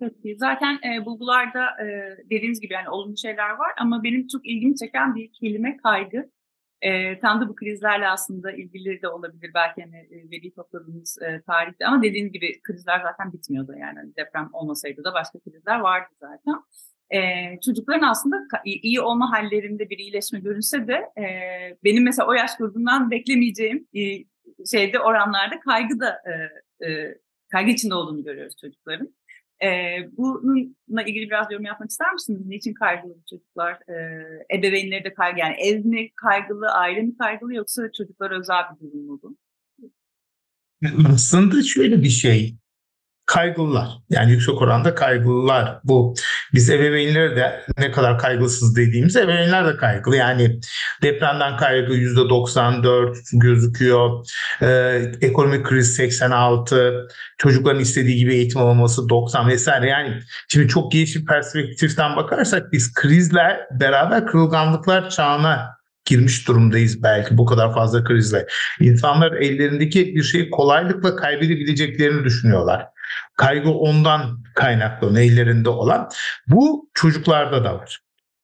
Peki. 0.00 0.36
Zaten 0.38 0.78
e, 0.84 1.04
bulgularda 1.04 1.64
e, 1.82 2.16
dediğiniz 2.30 2.60
gibi 2.60 2.74
yani 2.74 2.88
olumlu 2.88 3.16
şeyler 3.16 3.50
var 3.50 3.72
ama 3.78 4.02
benim 4.04 4.26
çok 4.26 4.46
ilgimi 4.46 4.76
çeken 4.76 5.14
bir 5.14 5.32
kelime 5.32 5.76
kaygı. 5.76 6.35
E, 6.82 7.20
tam 7.20 7.40
da 7.40 7.48
bu 7.48 7.54
krizlerle 7.54 8.08
aslında 8.08 8.52
ilgili 8.52 9.02
de 9.02 9.08
olabilir 9.08 9.50
belki 9.54 9.82
hani 9.82 10.08
veri 10.30 10.54
topladığımız 10.54 11.18
e, 11.22 11.42
tarihte 11.46 11.86
ama 11.86 12.02
dediğiniz 12.02 12.32
gibi 12.32 12.62
krizler 12.62 13.00
zaten 13.00 13.32
bitmiyordu 13.32 13.72
yani 13.80 13.98
hani 13.98 14.16
deprem 14.16 14.50
olmasaydı 14.52 15.04
da 15.04 15.14
başka 15.14 15.38
krizler 15.38 15.78
vardı 15.78 16.08
zaten. 16.20 16.62
E, 17.10 17.20
çocukların 17.60 18.08
aslında 18.08 18.36
iyi 18.64 19.00
olma 19.00 19.32
hallerinde 19.32 19.90
bir 19.90 19.98
iyileşme 19.98 20.40
görünse 20.40 20.88
de 20.88 21.22
e, 21.22 21.26
benim 21.84 22.04
mesela 22.04 22.28
o 22.28 22.32
yaş 22.32 22.56
grubundan 22.56 23.10
beklemeyeceğim 23.10 23.88
e, 23.94 24.00
şeyde 24.70 25.00
oranlarda 25.00 25.60
kaygı 25.60 26.00
da 26.00 26.22
e, 26.26 26.32
e, 26.88 27.18
kaygı 27.52 27.70
içinde 27.70 27.94
olduğunu 27.94 28.24
görüyoruz 28.24 28.56
çocukların. 28.60 29.14
E, 29.62 29.98
bununla 30.16 31.02
ilgili 31.02 31.26
biraz 31.26 31.52
yorum 31.52 31.64
yapmak 31.64 31.90
ister 31.90 32.12
misiniz? 32.12 32.46
Niçin 32.46 32.74
kaygılı 32.74 33.14
çocuklar? 33.30 33.72
E, 33.88 33.94
ebeveynleri 34.58 35.04
de 35.04 35.14
kaygılı. 35.14 35.40
Yani 35.40 35.54
ev 35.54 35.84
mi 35.84 36.10
kaygılı, 36.16 36.68
aile 36.68 37.02
mi 37.02 37.16
kaygılı 37.18 37.54
yoksa 37.54 37.92
çocuklar 37.92 38.30
özel 38.30 38.62
bir 38.74 38.86
durum 38.86 39.06
mu 39.06 39.20
bu? 39.22 39.36
Aslında 41.08 41.62
şöyle 41.62 42.02
bir 42.02 42.08
şey 42.08 42.56
kaygılılar. 43.26 43.88
Yani 44.10 44.30
yüksek 44.30 44.62
oranda 44.62 44.94
kaygılılar. 44.94 45.80
Bu 45.84 46.14
biz 46.54 46.70
ebeveynleri 46.70 47.36
de 47.36 47.60
ne 47.78 47.90
kadar 47.90 48.18
kaygısız 48.18 48.76
dediğimiz 48.76 49.16
ebeveynler 49.16 49.66
de 49.66 49.76
kaygılı. 49.76 50.16
Yani 50.16 50.60
depremden 51.02 51.56
kaygı 51.56 51.92
%94 51.92 53.16
gözüküyor. 53.32 54.26
Ee, 54.62 55.12
ekonomik 55.20 55.66
kriz 55.66 55.94
86. 55.94 57.08
Çocukların 57.38 57.80
istediği 57.80 58.16
gibi 58.16 58.34
eğitim 58.34 58.60
olması 58.60 59.08
90 59.08 59.48
vesaire. 59.48 59.88
Yani 59.88 60.20
şimdi 60.48 60.68
çok 60.68 60.92
geniş 60.92 61.16
bir 61.16 61.26
perspektiften 61.26 62.16
bakarsak 62.16 62.72
biz 62.72 62.94
krizler 62.94 63.60
beraber 63.80 64.26
kırılganlıklar 64.26 65.10
çağına 65.10 65.76
girmiş 66.04 66.48
durumdayız 66.48 67.02
belki 67.02 67.38
bu 67.38 67.46
kadar 67.46 67.74
fazla 67.74 68.04
krizle. 68.04 68.46
İnsanlar 68.80 69.32
ellerindeki 69.32 70.14
bir 70.14 70.22
şeyi 70.22 70.50
kolaylıkla 70.50 71.16
kaybedebileceklerini 71.16 72.24
düşünüyorlar. 72.24 72.86
Kaygı 73.36 73.70
ondan 73.70 74.44
kaynaklı 74.54 75.20
ellerinde 75.20 75.68
olan. 75.68 76.08
Bu 76.48 76.90
çocuklarda 76.94 77.64
da 77.64 77.74
var. 77.74 78.00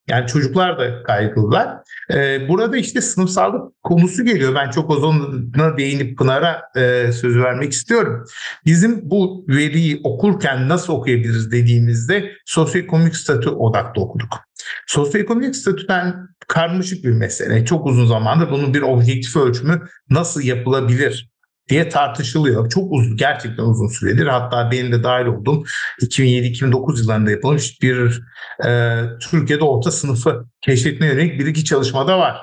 Yani 0.08 0.26
çocuklar 0.26 0.78
da 0.78 1.02
kaygılılar. 1.02 1.76
Ee, 2.14 2.48
burada 2.48 2.76
işte 2.76 3.00
sınıfsallık 3.00 3.82
konusu 3.82 4.24
geliyor. 4.24 4.54
Ben 4.54 4.70
çok 4.70 4.90
ozonuna 4.90 5.78
değinip 5.78 6.18
Pınar'a 6.18 6.62
e, 6.76 7.12
söz 7.12 7.36
vermek 7.36 7.72
istiyorum. 7.72 8.24
Bizim 8.66 9.10
bu 9.10 9.44
veriyi 9.48 10.00
okurken 10.04 10.68
nasıl 10.68 10.92
okuyabiliriz 10.92 11.52
dediğimizde 11.52 12.32
sosyoekonomik 12.46 13.16
statü 13.16 13.48
odaklı 13.48 14.02
okuduk. 14.02 14.40
Sosyoekonomik 14.86 15.56
statüden 15.56 16.28
karmaşık 16.48 17.04
bir 17.04 17.12
mesele. 17.12 17.64
Çok 17.64 17.86
uzun 17.86 18.06
zamandır 18.06 18.50
bunun 18.50 18.74
bir 18.74 18.82
objektif 18.82 19.36
ölçümü 19.36 19.82
nasıl 20.10 20.42
yapılabilir 20.42 21.32
diye 21.68 21.88
tartışılıyor. 21.88 22.70
Çok 22.70 22.92
uzun, 22.92 23.16
gerçekten 23.16 23.62
uzun 23.62 23.86
süredir. 23.88 24.26
Hatta 24.26 24.70
benim 24.70 24.92
de 24.92 25.02
dahil 25.02 25.26
olduğum 25.26 25.64
2007-2009 26.00 26.98
yıllarında 27.00 27.30
yapılmış 27.30 27.82
bir 27.82 28.22
e, 28.66 29.00
Türkiye'de 29.20 29.64
orta 29.64 29.90
sınıfı 29.90 30.46
keşfetme 30.60 31.06
yönelik 31.06 31.40
bir 31.40 31.46
iki 31.46 31.64
çalışmada 31.64 32.18
var. 32.18 32.36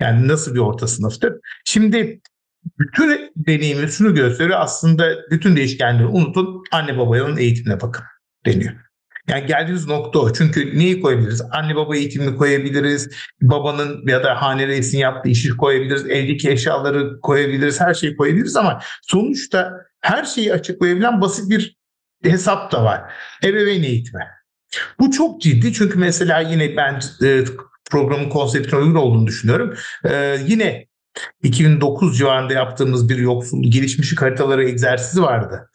Yani 0.00 0.28
nasıl 0.28 0.54
bir 0.54 0.60
orta 0.60 0.86
sınıftır? 0.86 1.34
Şimdi 1.64 2.20
bütün 2.78 3.32
deneyimi 3.36 3.88
şunu 3.88 4.14
gösteriyor 4.14 4.60
aslında 4.60 5.30
bütün 5.30 5.56
değişkenleri 5.56 6.06
unutun 6.06 6.62
anne 6.72 6.98
babanın 6.98 7.36
eğitimine 7.36 7.80
bakın 7.80 8.04
deniyor. 8.46 8.74
Yani 9.28 9.46
geldiğiniz 9.46 9.86
nokta 9.86 10.18
o. 10.18 10.32
Çünkü 10.32 10.78
neyi 10.78 11.00
koyabiliriz? 11.00 11.42
Anne 11.50 11.76
baba 11.76 11.96
eğitimini 11.96 12.36
koyabiliriz. 12.36 13.10
Babanın 13.42 14.08
ya 14.08 14.24
da 14.24 14.42
hane 14.42 14.66
reisinin 14.66 15.02
yaptığı 15.02 15.28
işi 15.28 15.56
koyabiliriz. 15.56 16.06
Evdeki 16.06 16.50
eşyaları 16.50 17.20
koyabiliriz. 17.20 17.80
Her 17.80 17.94
şeyi 17.94 18.16
koyabiliriz 18.16 18.56
ama 18.56 18.80
sonuçta 19.02 19.72
her 20.00 20.24
şeyi 20.24 20.52
açıklayabilen 20.52 21.20
basit 21.20 21.50
bir 21.50 21.76
hesap 22.22 22.72
da 22.72 22.84
var. 22.84 23.02
Ebeveyn 23.44 23.82
eğitimi. 23.82 24.24
Bu 25.00 25.10
çok 25.10 25.40
ciddi 25.40 25.72
çünkü 25.72 25.98
mesela 25.98 26.40
yine 26.40 26.76
ben 26.76 27.00
e, 27.22 27.44
programın 27.90 28.28
konseptine 28.28 28.80
uygun 28.80 28.94
olduğunu 28.94 29.26
düşünüyorum. 29.26 29.74
E, 30.04 30.38
yine 30.46 30.86
2009 31.42 32.18
civarında 32.18 32.52
yaptığımız 32.52 33.08
bir 33.08 33.16
yoksul 33.16 33.62
gelişmişlik 33.62 34.22
haritaları 34.22 34.68
egzersizi 34.68 35.22
vardı. 35.22 35.70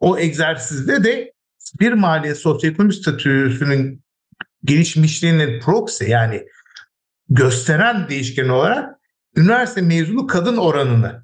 O 0.00 0.18
egzersizde 0.18 1.04
de 1.04 1.32
bir 1.80 1.92
mahalle 1.92 2.34
sosyoekonomik 2.34 2.94
statüsünün 2.94 4.04
gelişmişliğinin 4.64 5.60
proxy 5.60 6.04
yani 6.04 6.46
gösteren 7.28 8.08
değişken 8.08 8.48
olarak 8.48 8.94
üniversite 9.36 9.82
mezunu 9.82 10.26
kadın 10.26 10.56
oranını 10.56 11.22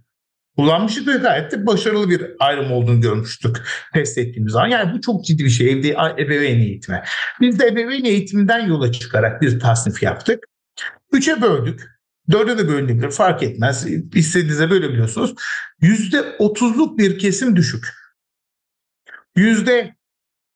kullanmıştık 0.56 1.08
ve 1.08 1.16
gayet 1.16 1.52
de 1.52 1.66
başarılı 1.66 2.10
bir 2.10 2.26
ayrım 2.38 2.72
olduğunu 2.72 3.00
görmüştük 3.00 3.56
test 3.94 4.18
ettiğimiz 4.18 4.52
zaman. 4.52 4.68
Yani 4.68 4.92
bu 4.92 5.00
çok 5.00 5.24
ciddi 5.24 5.44
bir 5.44 5.50
şey 5.50 5.72
evde 5.72 5.88
ebeveyn 6.18 6.60
eğitimi. 6.60 7.02
Biz 7.40 7.58
de 7.58 7.66
ebeveyn 7.66 8.04
eğitiminden 8.04 8.66
yola 8.66 8.92
çıkarak 8.92 9.42
bir 9.42 9.60
tasnif 9.60 10.02
yaptık. 10.02 10.44
Üçe 11.12 11.42
böldük. 11.42 11.82
Dörde 12.30 12.58
de 12.58 12.68
bölünebilir 12.68 13.10
fark 13.10 13.42
etmez. 13.42 13.86
İstediğinizde 14.14 14.70
bölebiliyorsunuz. 14.70 15.34
Yüzde 15.80 16.36
otuzluk 16.38 16.98
bir 16.98 17.18
kesim 17.18 17.56
düşük. 17.56 17.84
Yüzde 19.36 19.97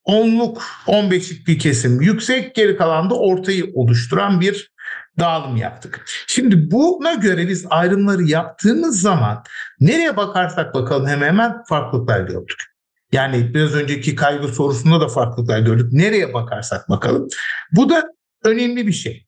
onluk, 0.05 0.63
on 0.87 1.11
beşlik 1.11 1.49
bir 1.49 1.59
kesim 1.59 2.01
yüksek, 2.01 2.55
geri 2.55 2.77
kalan 2.77 3.11
da 3.11 3.15
ortayı 3.15 3.73
oluşturan 3.75 4.41
bir 4.41 4.73
dağılım 5.19 5.57
yaptık. 5.57 6.05
Şimdi 6.27 6.71
buna 6.71 7.15
göre 7.15 7.49
biz 7.49 7.67
ayrımları 7.71 8.23
yaptığımız 8.23 9.01
zaman 9.01 9.45
nereye 9.81 10.17
bakarsak 10.17 10.75
bakalım 10.75 11.07
hemen 11.07 11.29
hemen 11.29 11.65
farklılıklar 11.69 12.21
gördük. 12.21 12.63
Yani 13.13 13.55
biraz 13.55 13.75
önceki 13.75 14.15
kaygı 14.15 14.49
sorusunda 14.49 15.01
da 15.01 15.09
farklılıklar 15.09 15.59
gördük. 15.59 15.93
Nereye 15.93 16.35
bakarsak 16.35 16.89
bakalım. 16.89 17.29
Bu 17.73 17.89
da 17.91 18.05
önemli 18.45 18.87
bir 18.87 18.93
şey. 18.93 19.27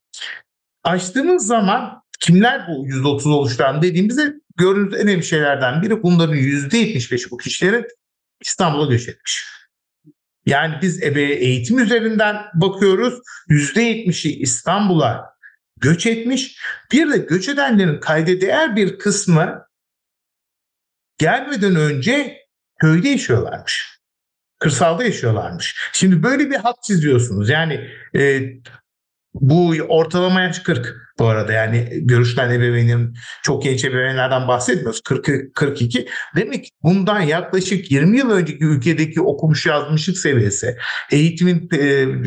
Açtığımız 0.85 1.47
zaman 1.47 2.03
kimler 2.21 2.67
bu 2.69 2.87
%30 2.89 3.29
oluşturan 3.29 3.83
dediğimizde 3.83 4.35
gördüğümüz 4.57 4.95
en 4.95 5.01
önemli 5.01 5.25
şeylerden 5.25 5.83
biri 5.83 6.03
bunların 6.03 6.37
%75'i 6.37 7.31
bu 7.31 7.37
kişilerin 7.37 7.87
İstanbul'a 8.41 8.87
göç 8.87 9.09
etmiş. 9.09 9.45
Yani 10.47 10.79
biz 10.83 11.03
ebe 11.03 11.23
eğitim 11.23 11.79
üzerinden 11.79 12.37
bakıyoruz. 12.55 13.15
%70'i 13.49 14.31
İstanbul'a 14.31 15.35
göç 15.77 16.07
etmiş. 16.07 16.59
Bir 16.93 17.13
de 17.13 17.19
göç 17.19 17.49
edenlerin 17.49 18.01
kayda 18.01 18.41
değer 18.41 18.77
bir 18.77 18.99
kısmı 18.99 19.67
gelmeden 21.19 21.77
önce 21.77 22.39
köyde 22.81 23.09
yaşıyorlarmış. 23.09 24.01
Kırsalda 24.59 25.05
yaşıyorlarmış. 25.05 25.77
Şimdi 25.93 26.23
böyle 26.23 26.51
bir 26.51 26.57
hat 26.57 26.83
çiziyorsunuz. 26.83 27.49
Yani 27.49 27.91
e, 28.17 28.43
bu 29.35 29.75
ortalama 29.89 30.41
yaş 30.41 30.59
40 30.59 31.04
bu 31.19 31.29
arada 31.29 31.53
yani 31.53 31.89
görüşlen 32.01 32.51
ebeveynin 32.51 33.15
çok 33.43 33.63
genç 33.63 33.85
ebeveynlerden 33.85 34.49
bahsetmiyoruz. 34.49 35.01
40 35.01 35.55
42. 35.55 36.09
Demek 36.37 36.65
ki 36.65 36.71
bundan 36.83 37.21
yaklaşık 37.21 37.91
20 37.91 38.19
yıl 38.19 38.31
önceki 38.31 38.65
ülkedeki 38.65 39.21
okumuş 39.21 39.67
yazmışlık 39.67 40.19
seviyesi, 40.19 40.77
eğitimin 41.11 41.69
e, 41.73 41.85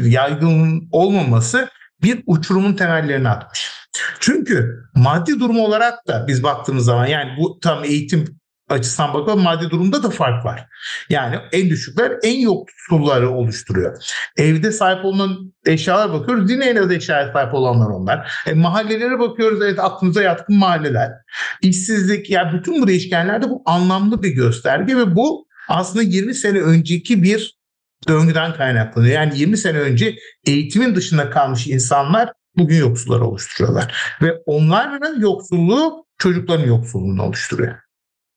yaygın 0.10 0.90
olmaması 0.92 1.70
bir 2.04 2.24
uçurumun 2.26 2.74
temellerini 2.74 3.30
atmış. 3.30 3.72
Çünkü 4.20 4.84
maddi 4.96 5.40
durum 5.40 5.60
olarak 5.60 6.08
da 6.08 6.26
biz 6.28 6.44
baktığımız 6.44 6.86
zaman 6.86 7.06
yani 7.06 7.32
bu 7.40 7.60
tam 7.60 7.84
eğitim 7.84 8.37
açısından 8.70 9.14
bakalım 9.14 9.44
maddi 9.44 9.70
durumda 9.70 10.04
da 10.04 10.10
fark 10.10 10.46
var. 10.46 10.68
Yani 11.10 11.36
en 11.52 11.70
düşükler 11.70 12.14
en 12.24 12.40
yoksulları 12.40 13.30
oluşturuyor. 13.30 13.98
Evde 14.38 14.72
sahip 14.72 15.06
olunan 15.06 15.54
eşyalar 15.66 16.14
bakıyoruz 16.14 16.52
yine 16.52 16.66
en 16.66 16.76
az 16.76 16.92
eşyaya 16.92 17.34
sahip 17.34 17.54
olanlar 17.54 17.90
onlar. 17.90 18.32
E, 18.46 18.54
mahallelere 18.54 19.20
bakıyoruz 19.20 19.62
evet 19.62 19.80
aklımıza 19.80 20.22
yatkın 20.22 20.58
mahalleler. 20.58 21.12
İşsizlik 21.62 22.30
yani 22.30 22.60
bütün 22.60 22.82
bu 22.82 22.88
değişkenlerde 22.88 23.50
bu 23.50 23.62
anlamlı 23.66 24.24
bir 24.24 24.30
gösterge 24.30 24.98
ve 24.98 25.16
bu 25.16 25.48
aslında 25.68 26.04
20 26.04 26.36
sene 26.36 26.62
önceki 26.62 27.24
bir 27.24 27.58
döngüden 28.08 28.54
kaynaklanıyor. 28.54 29.14
Yani 29.14 29.40
20 29.40 29.58
sene 29.58 29.80
önce 29.80 30.16
eğitimin 30.48 30.96
dışında 30.96 31.30
kalmış 31.30 31.68
insanlar 31.68 32.34
bugün 32.58 32.78
yoksulları 32.80 33.26
oluşturuyorlar. 33.26 34.18
Ve 34.22 34.34
onların 34.46 35.20
yoksulluğu 35.20 36.06
çocukların 36.18 36.66
yoksulluğunu 36.66 37.24
oluşturuyor. 37.24 37.87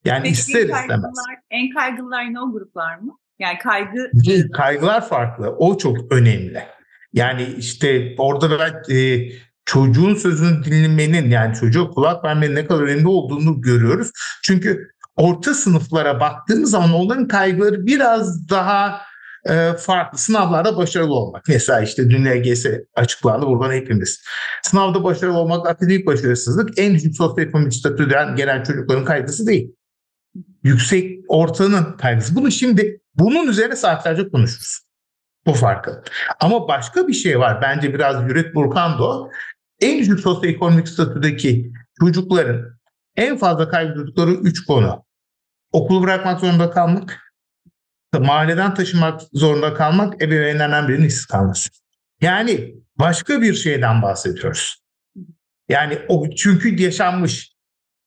Yani 0.05 0.23
Peki, 0.23 0.33
ister 0.33 0.61
en 0.61 0.81
istemez. 0.81 1.13
En 1.51 1.71
kaygılılar 1.75 2.23
yine 2.23 2.41
o 2.41 2.53
gruplar 2.53 2.99
mı? 2.99 3.19
Yani 3.39 3.59
kaygı... 3.59 4.11
Kaygılar 4.53 5.09
farklı. 5.09 5.51
O 5.59 5.79
çok 5.79 6.13
önemli. 6.13 6.63
Yani 7.13 7.43
işte 7.43 8.15
orada 8.19 8.59
ben 8.59 8.95
e, 8.95 9.29
çocuğun 9.65 10.15
sözünü 10.15 10.65
dinlemenin 10.65 11.31
yani 11.31 11.55
çocuğa 11.55 11.91
kulak 11.91 12.25
vermenin 12.25 12.55
ne 12.55 12.67
kadar 12.67 12.83
önemli 12.83 13.09
olduğunu 13.09 13.61
görüyoruz. 13.61 14.11
Çünkü 14.45 14.91
orta 15.17 15.55
sınıflara 15.55 16.21
baktığımız 16.21 16.71
zaman 16.71 16.93
onların 16.93 17.29
kaygıları 17.29 17.87
biraz 17.87 18.49
daha 18.49 19.01
e, 19.49 19.73
farklı 19.79 20.19
sınavlarda 20.19 20.77
başarılı 20.77 21.15
olmak. 21.15 21.49
Mesela 21.49 21.81
işte 21.81 22.11
dün 22.11 22.25
LGS 22.25 22.67
açıklandı 22.95 23.47
buradan 23.47 23.73
hepimiz. 23.73 24.23
Sınavda 24.63 25.05
başarılı 25.05 25.39
olmak 25.39 25.67
akademik 25.67 26.07
başarısızlık 26.07 26.79
en 26.79 26.95
düşük 26.95 27.17
sosyoekonomik 27.17 27.75
statüden 27.75 28.37
gelen 28.37 28.63
çocukların 28.63 29.05
kaygısı 29.05 29.47
değil. 29.47 29.75
Yüksek 30.63 31.21
ortanın 31.29 31.97
kaygısı. 31.97 32.37
Bunu 32.37 32.51
şimdi 32.51 33.01
bunun 33.15 33.49
üzerine 33.49 33.77
saatlerce 33.77 34.29
konuşuruz. 34.29 34.81
Bu 35.47 35.53
farkı. 35.53 36.03
Ama 36.41 36.69
başka 36.69 37.09
bir 37.09 37.13
şey 37.13 37.39
var. 37.39 37.63
Bence 37.63 37.95
biraz 37.95 38.29
Yüret 38.29 38.55
Burkando. 38.55 39.31
En 39.81 39.99
düşük 39.99 40.21
sosyoekonomik 40.21 40.89
statüdeki 40.89 41.73
çocukların 42.01 42.81
en 43.17 43.37
fazla 43.37 43.69
kaygıladıkları 43.69 44.31
üç 44.31 44.65
konu. 44.65 45.05
Okulu 45.73 46.03
bırakmak 46.03 46.41
zorunda 46.41 46.71
kalmak, 46.71 47.35
mahalleden 48.19 48.75
taşımak 48.75 49.21
zorunda 49.33 49.75
kalmak 49.75 50.23
ebeveynlerden 50.23 50.89
birinin 50.89 51.07
işsiz 51.07 51.27
kalması. 51.27 51.71
Yani 52.21 52.75
başka 52.99 53.43
bir 53.43 53.55
şeyden 53.55 54.03
bahsediyoruz. 54.03 54.83
Yani 55.69 55.99
o 56.09 56.31
çünkü 56.31 56.83
yaşanmış. 56.83 57.53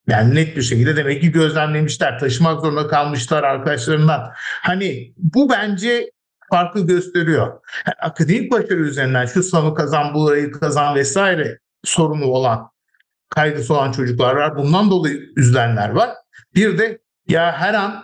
Yani 0.08 0.36
net 0.36 0.58
bir 0.58 0.62
şekilde 0.62 0.96
demek 0.96 1.22
ki 1.22 1.32
gözlemlemişler, 1.32 2.20
taşımak 2.20 2.62
zorunda 2.62 2.88
kalmışlar 2.88 3.44
arkadaşlarından. 3.44 4.32
Hani 4.62 5.14
bu 5.18 5.50
bence 5.50 6.12
farklı 6.50 6.88
gösteriyor. 6.88 7.48
Yani 7.86 7.96
akademik 8.02 8.52
başarı 8.52 8.80
üzerinden 8.80 9.26
şu 9.26 9.44
sınavı 9.44 9.76
kazan, 9.76 10.14
bu 10.14 10.26
orayı 10.26 10.52
kazan 10.52 10.96
vesaire 10.96 11.60
sorunu 11.84 12.26
olan, 12.26 12.70
kaygısı 13.30 13.74
olan 13.74 13.92
çocuklar 13.92 14.36
var. 14.36 14.58
Bundan 14.58 14.92
dolayı 14.92 15.20
üzülenler 15.36 15.90
var. 15.90 16.10
Bir 16.56 16.78
de 16.78 17.00
ya 17.28 17.52
her 17.52 17.74
an 17.74 18.04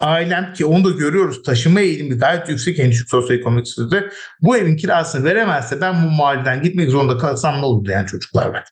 ailem 0.00 0.52
ki 0.52 0.66
onu 0.66 0.84
da 0.84 0.90
görüyoruz 0.90 1.42
taşıma 1.42 1.80
eğilimi 1.80 2.18
gayet 2.18 2.48
yüksek 2.48 2.78
en 2.78 2.90
düşük 2.90 3.08
sosyoekonomik 3.08 3.68
statüde 3.68 4.10
bu 4.40 4.56
evin 4.56 4.76
kirasını 4.76 5.24
veremezse 5.24 5.80
ben 5.80 6.04
bu 6.04 6.10
mahalleden 6.10 6.62
gitmek 6.62 6.90
zorunda 6.90 7.18
kalsam 7.18 7.60
ne 7.60 7.64
olur 7.64 7.84
diyen 7.84 8.06
çocuklar 8.06 8.46
var. 8.46 8.64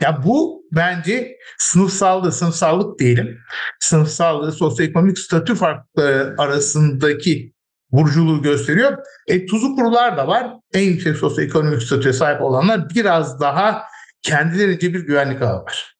Ya 0.00 0.22
bu 0.24 0.64
bence 0.72 1.36
sınıfsallığı, 1.58 2.32
sınıfsallık 2.32 2.98
diyelim. 2.98 3.38
Sınıfsallığı, 3.80 4.52
sosyoekonomik 4.52 5.18
statü 5.18 5.54
farkları 5.54 6.34
arasındaki 6.38 7.52
burculuğu 7.92 8.42
gösteriyor. 8.42 8.98
E, 9.26 9.46
tuzu 9.46 9.76
kurular 9.76 10.16
da 10.16 10.28
var. 10.28 10.56
En 10.74 10.82
yüksek 10.82 11.16
sosyoekonomik 11.16 11.82
statüye 11.82 12.12
sahip 12.12 12.42
olanlar 12.42 12.90
biraz 12.94 13.40
daha 13.40 13.82
kendilerince 14.22 14.94
bir 14.94 15.00
güvenlik 15.00 15.42
ağı 15.42 15.64
var. 15.64 15.96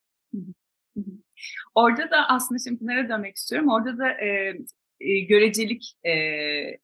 Orada 1.74 2.10
da 2.10 2.28
aslında 2.28 2.58
şimdi 2.68 2.86
nereye 2.86 3.08
dönmek 3.08 3.36
istiyorum. 3.36 3.68
Orada 3.68 3.98
da 3.98 4.08
e, 4.10 4.58
e, 5.00 5.20
görecelik 5.20 5.96
e, 6.04 6.12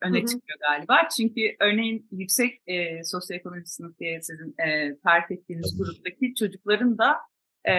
öne 0.02 0.18
Hı-hı. 0.18 0.26
çıkıyor 0.26 0.59
galiba. 0.61 1.09
Çünkü 1.16 1.40
örneğin 1.61 2.09
yüksek 2.12 2.62
e, 2.66 3.05
sosyoekonomik 3.05 3.68
sınıf 3.68 3.98
diye 3.98 4.22
sizin 4.22 4.55
e, 4.66 4.96
tarif 5.05 5.31
ettiğiniz 5.31 5.79
gruptaki 5.79 6.35
çocukların 6.35 6.98
da 6.98 7.16
e, 7.64 7.72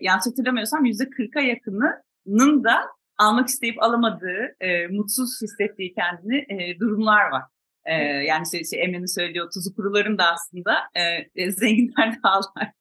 yanlış 0.00 0.26
hatırlamıyorsam 0.26 0.84
yüzde 0.84 1.10
kırka 1.10 1.40
yakınının 1.40 2.64
da 2.64 2.76
almak 3.18 3.48
isteyip 3.48 3.82
alamadığı, 3.82 4.56
e, 4.60 4.86
mutsuz 4.86 5.42
hissettiği 5.42 5.94
kendini 5.94 6.36
e, 6.48 6.78
durumlar 6.80 7.30
var. 7.30 7.42
Ee, 7.86 7.94
yani 8.02 8.42
işte, 8.44 8.60
işte 8.60 8.76
Emre'nin 8.76 9.14
söylediği 9.14 9.42
o 9.42 9.48
tuzu 9.48 9.74
kuruların 9.74 10.18
da 10.18 10.24
aslında 10.24 10.74
e, 10.94 11.02
e 11.34 11.50
zenginler 11.50 12.12
de 12.12 12.18
ağlar. 12.22 12.72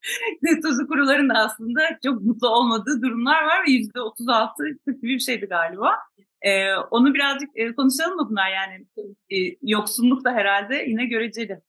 tuzu 0.64 0.88
kuruların 0.88 1.30
da 1.30 1.34
aslında 1.34 1.82
çok 2.04 2.22
mutlu 2.22 2.50
olmadığı 2.50 3.02
durumlar 3.02 3.44
var 3.44 3.68
ve 3.68 3.72
yüzde 3.72 4.02
otuz 4.02 4.30
altı 4.30 4.64
gibi 4.88 5.14
bir 5.14 5.20
şeydi 5.20 5.46
galiba. 5.46 5.92
Ee, 6.42 6.76
onu 6.76 7.14
birazcık 7.14 7.50
e, 7.56 7.76
konuşalım 7.76 8.16
mı 8.16 8.28
bunlar 8.30 8.52
yani 8.52 8.86
e, 9.30 9.58
yoksulluk 9.62 10.26
da 10.26 10.32
herhalde 10.32 10.76
yine 10.88 11.06
göreceli. 11.06 11.62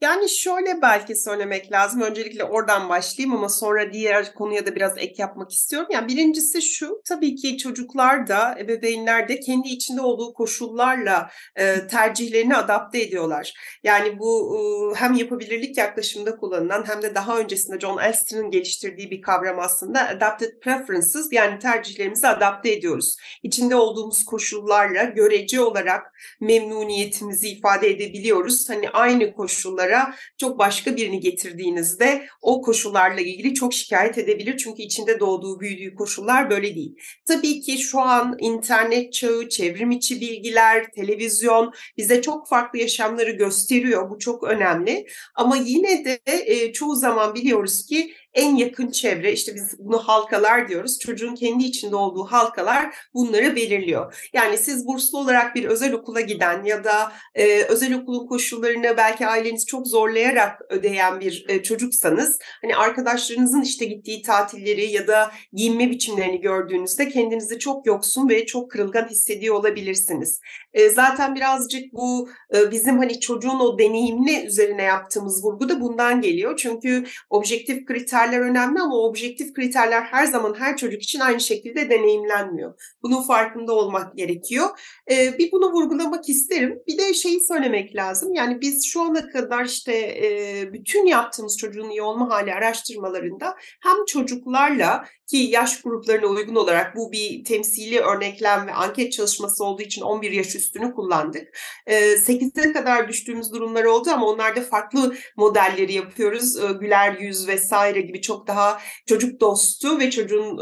Yani 0.00 0.28
şöyle 0.30 0.82
belki 0.82 1.16
söylemek 1.16 1.72
lazım. 1.72 2.00
Öncelikle 2.00 2.44
oradan 2.44 2.88
başlayayım 2.88 3.36
ama 3.36 3.48
sonra 3.48 3.92
diğer 3.92 4.34
konuya 4.34 4.66
da 4.66 4.74
biraz 4.74 4.98
ek 4.98 5.14
yapmak 5.18 5.52
istiyorum. 5.52 5.88
Yani 5.92 6.08
birincisi 6.08 6.62
şu, 6.62 7.00
tabii 7.08 7.34
ki 7.34 7.58
çocuklar 7.58 8.26
da, 8.26 8.56
ebeveynler 8.58 9.28
de 9.28 9.40
kendi 9.40 9.68
içinde 9.68 10.00
olduğu 10.00 10.32
koşullarla 10.34 11.30
e, 11.56 11.86
tercihlerini 11.86 12.56
adapte 12.56 13.00
ediyorlar. 13.02 13.52
Yani 13.82 14.18
bu 14.18 14.56
e, 14.56 14.60
hem 15.00 15.14
yapabilirlik 15.14 15.78
yaklaşımında 15.78 16.36
kullanılan 16.36 16.88
hem 16.88 17.02
de 17.02 17.14
daha 17.14 17.38
öncesinde 17.38 17.80
John 17.80 17.98
Elston'ın 17.98 18.50
geliştirdiği 18.50 19.10
bir 19.10 19.22
kavram 19.22 19.58
aslında 19.58 20.08
adapted 20.08 20.60
preferences 20.60 21.28
yani 21.32 21.58
tercihlerimizi 21.58 22.28
adapte 22.28 22.72
ediyoruz. 22.72 23.16
İçinde 23.42 23.76
olduğumuz 23.76 24.24
koşullarla 24.24 25.04
görece 25.04 25.60
olarak 25.60 26.12
memnuniyetimizi 26.40 27.48
ifade 27.48 27.90
edebiliyoruz. 27.90 28.68
Hani 28.70 28.90
aynı 28.90 29.32
koşullar 29.32 29.85
koşullara 29.86 30.14
çok 30.38 30.58
başka 30.58 30.96
birini 30.96 31.20
getirdiğinizde 31.20 32.26
o 32.42 32.62
koşullarla 32.62 33.20
ilgili 33.20 33.54
çok 33.54 33.74
şikayet 33.74 34.18
edebilir. 34.18 34.56
Çünkü 34.56 34.82
içinde 34.82 35.20
doğduğu, 35.20 35.60
büyüdüğü 35.60 35.94
koşullar 35.94 36.50
böyle 36.50 36.74
değil. 36.74 36.96
Tabii 37.26 37.60
ki 37.60 37.78
şu 37.78 38.00
an 38.00 38.36
internet 38.40 39.12
çağı, 39.12 39.48
çevrim 39.48 39.90
içi 39.90 40.20
bilgiler, 40.20 40.90
televizyon 40.90 41.72
bize 41.96 42.22
çok 42.22 42.48
farklı 42.48 42.78
yaşamları 42.78 43.30
gösteriyor. 43.30 44.10
Bu 44.10 44.18
çok 44.18 44.44
önemli. 44.44 45.06
Ama 45.34 45.56
yine 45.56 46.04
de 46.04 46.20
e, 46.26 46.72
çoğu 46.72 46.96
zaman 46.96 47.34
biliyoruz 47.34 47.86
ki 47.86 48.12
en 48.36 48.56
yakın 48.56 48.90
çevre 48.90 49.32
işte 49.32 49.54
biz 49.54 49.78
bunu 49.78 49.98
halkalar 49.98 50.68
diyoruz. 50.68 50.98
Çocuğun 50.98 51.34
kendi 51.34 51.64
içinde 51.64 51.96
olduğu 51.96 52.24
halkalar 52.24 52.94
bunları 53.14 53.56
belirliyor. 53.56 54.28
Yani 54.32 54.58
siz 54.58 54.86
burslu 54.86 55.18
olarak 55.18 55.54
bir 55.54 55.64
özel 55.64 55.92
okula 55.92 56.20
giden 56.20 56.64
ya 56.64 56.84
da 56.84 57.12
e, 57.34 57.62
özel 57.62 57.94
okulun 57.94 58.26
koşullarını 58.26 58.96
belki 58.96 59.26
aileniz 59.26 59.66
çok 59.66 59.86
zorlayarak 59.86 60.60
ödeyen 60.68 61.20
bir 61.20 61.44
e, 61.48 61.62
çocuksanız 61.62 62.38
hani 62.62 62.76
arkadaşlarınızın 62.76 63.62
işte 63.62 63.84
gittiği 63.84 64.22
tatilleri 64.22 64.92
ya 64.92 65.06
da 65.06 65.30
giyinme 65.52 65.90
biçimlerini 65.90 66.40
gördüğünüzde 66.40 67.08
kendinizi 67.08 67.58
çok 67.58 67.86
yoksun 67.86 68.28
ve 68.28 68.46
çok 68.46 68.70
kırılgan 68.70 69.08
hissediyor 69.08 69.54
olabilirsiniz. 69.54 70.40
E, 70.74 70.88
zaten 70.88 71.34
birazcık 71.34 71.92
bu 71.92 72.28
e, 72.54 72.70
bizim 72.70 72.98
hani 72.98 73.20
çocuğun 73.20 73.60
o 73.60 73.78
deneyimli 73.78 74.46
üzerine 74.46 74.82
yaptığımız 74.82 75.44
vurgu 75.44 75.68
da 75.68 75.80
bundan 75.80 76.20
geliyor. 76.20 76.56
Çünkü 76.56 77.04
objektif 77.30 77.84
kriter 77.86 78.25
kriterler 78.26 78.50
önemli 78.50 78.80
ama 78.80 78.96
objektif 78.96 79.54
kriterler 79.54 80.02
her 80.02 80.26
zaman 80.26 80.54
her 80.58 80.76
çocuk 80.76 81.02
için 81.02 81.20
aynı 81.20 81.40
şekilde 81.40 81.90
deneyimlenmiyor. 81.90 82.74
Bunun 83.02 83.22
farkında 83.22 83.72
olmak 83.72 84.16
gerekiyor. 84.16 84.68
Ee, 85.10 85.38
bir 85.38 85.52
bunu 85.52 85.72
vurgulamak 85.72 86.28
isterim. 86.28 86.78
Bir 86.86 86.98
de 86.98 87.14
şeyi 87.14 87.40
söylemek 87.40 87.96
lazım. 87.96 88.34
Yani 88.34 88.60
biz 88.60 88.86
şu 88.86 89.02
ana 89.02 89.28
kadar 89.28 89.64
işte 89.64 89.92
e, 89.92 90.72
bütün 90.72 91.06
yaptığımız 91.06 91.56
çocuğun 91.56 91.90
iyi 91.90 92.02
olma 92.02 92.30
hali 92.30 92.54
araştırmalarında 92.54 93.56
hem 93.82 94.04
çocuklarla 94.06 95.04
ki 95.26 95.36
yaş 95.36 95.82
gruplarına 95.82 96.26
uygun 96.26 96.54
olarak 96.54 96.96
bu 96.96 97.12
bir 97.12 97.44
temsili 97.44 98.00
örneklem 98.00 98.66
ve 98.66 98.72
anket 98.72 99.12
çalışması 99.12 99.64
olduğu 99.64 99.82
için 99.82 100.02
11 100.02 100.30
yaş 100.30 100.54
üstünü 100.54 100.94
kullandık. 100.94 101.58
8'e 101.86 102.72
kadar 102.72 103.08
düştüğümüz 103.08 103.52
durumlar 103.52 103.84
oldu 103.84 104.10
ama 104.10 104.26
onlarda 104.26 104.60
farklı 104.60 105.14
modelleri 105.36 105.92
yapıyoruz. 105.92 106.56
Güler 106.80 107.18
yüz 107.18 107.48
vesaire 107.48 108.00
gibi 108.00 108.20
çok 108.20 108.46
daha 108.46 108.80
çocuk 109.06 109.40
dostu 109.40 109.98
ve 109.98 110.10
çocuğun 110.10 110.58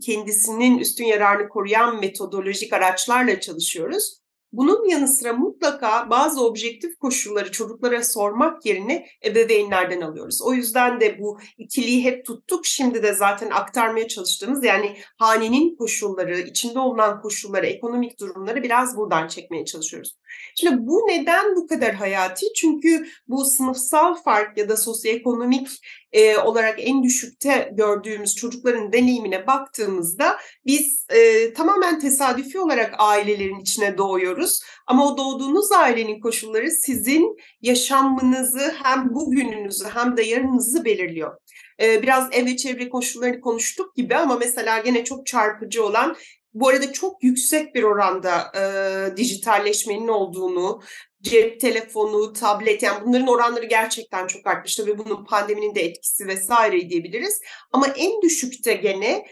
kendisinin 0.00 0.78
üstün 0.78 1.04
yararını 1.04 1.48
koruyan 1.48 2.00
metodolojik 2.00 2.72
araçlarla 2.72 3.40
çalışıyoruz. 3.40 4.23
Bunun 4.56 4.88
yanı 4.88 5.08
sıra 5.08 5.32
mutlaka 5.32 6.10
bazı 6.10 6.46
objektif 6.46 6.98
koşulları 6.98 7.52
çocuklara 7.52 8.04
sormak 8.04 8.66
yerine 8.66 9.06
ebeveynlerden 9.26 10.00
alıyoruz. 10.00 10.42
O 10.42 10.52
yüzden 10.52 11.00
de 11.00 11.18
bu 11.18 11.38
ikiliyi 11.58 12.04
hep 12.04 12.26
tuttuk. 12.26 12.66
Şimdi 12.66 13.02
de 13.02 13.12
zaten 13.12 13.50
aktarmaya 13.50 14.08
çalıştığımız 14.08 14.64
yani 14.64 14.96
hanenin 15.18 15.76
koşulları, 15.76 16.40
içinde 16.40 16.78
olunan 16.78 17.22
koşulları, 17.22 17.66
ekonomik 17.66 18.20
durumları 18.20 18.62
biraz 18.62 18.96
buradan 18.96 19.28
çekmeye 19.28 19.64
çalışıyoruz. 19.64 20.16
Şimdi 20.56 20.76
bu 20.78 21.06
neden 21.08 21.56
bu 21.56 21.66
kadar 21.66 21.94
hayati? 21.94 22.46
Çünkü 22.56 23.06
bu 23.28 23.44
sınıfsal 23.44 24.14
fark 24.14 24.58
ya 24.58 24.68
da 24.68 24.76
sosyoekonomik 24.76 25.68
e, 26.14 26.36
olarak 26.36 26.74
en 26.78 27.02
düşükte 27.02 27.70
gördüğümüz 27.72 28.36
çocukların 28.36 28.92
deneyimine 28.92 29.46
baktığımızda 29.46 30.36
biz 30.66 31.06
e, 31.10 31.52
tamamen 31.52 31.98
tesadüfi 31.98 32.58
olarak 32.58 32.94
ailelerin 32.98 33.60
içine 33.60 33.98
doğuyoruz. 33.98 34.60
Ama 34.86 35.06
o 35.12 35.18
doğduğunuz 35.18 35.72
ailenin 35.72 36.20
koşulları 36.20 36.70
sizin 36.70 37.36
yaşamınızı 37.62 38.74
hem 38.82 39.14
bugününüzü 39.14 39.84
hem 39.94 40.16
de 40.16 40.22
yarınınızı 40.22 40.84
belirliyor. 40.84 41.36
E, 41.82 42.02
biraz 42.02 42.28
ev 42.32 42.46
ve 42.46 42.56
çevre 42.56 42.88
koşullarını 42.88 43.40
konuştuk 43.40 43.96
gibi 43.96 44.16
ama 44.16 44.36
mesela 44.36 44.78
gene 44.78 45.04
çok 45.04 45.26
çarpıcı 45.26 45.84
olan 45.84 46.16
bu 46.54 46.68
arada 46.68 46.92
çok 46.92 47.24
yüksek 47.24 47.74
bir 47.74 47.82
oranda 47.82 48.52
e, 48.56 49.16
dijitalleşmenin 49.16 50.08
olduğunu, 50.08 50.82
cep 51.22 51.60
telefonu, 51.60 52.32
tablet 52.32 52.82
yani 52.82 53.06
bunların 53.06 53.26
oranları 53.26 53.64
gerçekten 53.64 54.26
çok 54.26 54.46
artmış. 54.46 54.76
Tabii 54.76 54.98
bunun 54.98 55.24
pandeminin 55.24 55.74
de 55.74 55.80
etkisi 55.80 56.26
vesaire 56.26 56.88
diyebiliriz. 56.90 57.40
Ama 57.72 57.86
en 57.86 58.22
düşükte 58.22 58.74
gene 58.74 59.26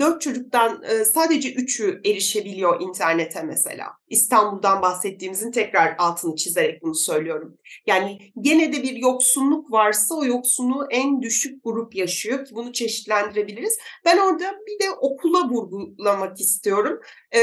dört 0.00 0.20
çocuktan 0.20 0.84
sadece 1.14 1.52
üçü 1.52 2.00
erişebiliyor 2.04 2.80
internete 2.80 3.42
mesela. 3.42 3.86
İstanbul'dan 4.08 4.82
bahsettiğimizin 4.82 5.52
tekrar 5.52 5.94
altını 5.98 6.36
çizerek 6.36 6.82
bunu 6.82 6.94
söylüyorum. 6.94 7.58
Yani 7.86 8.32
gene 8.40 8.72
de 8.72 8.82
bir 8.82 8.96
yoksunluk 8.96 9.72
varsa 9.72 10.14
o 10.14 10.24
yoksunluğu 10.24 10.86
en 10.90 11.22
düşük 11.22 11.64
grup 11.64 11.94
yaşıyor 11.94 12.44
ki 12.44 12.54
bunu 12.54 12.72
çeşitlendirebiliriz. 12.72 13.78
Ben 14.04 14.18
orada 14.18 14.52
bir 14.66 14.86
de 14.86 14.90
okula 14.90 15.48
vurgulamak 15.48 16.40
istiyorum. 16.40 17.00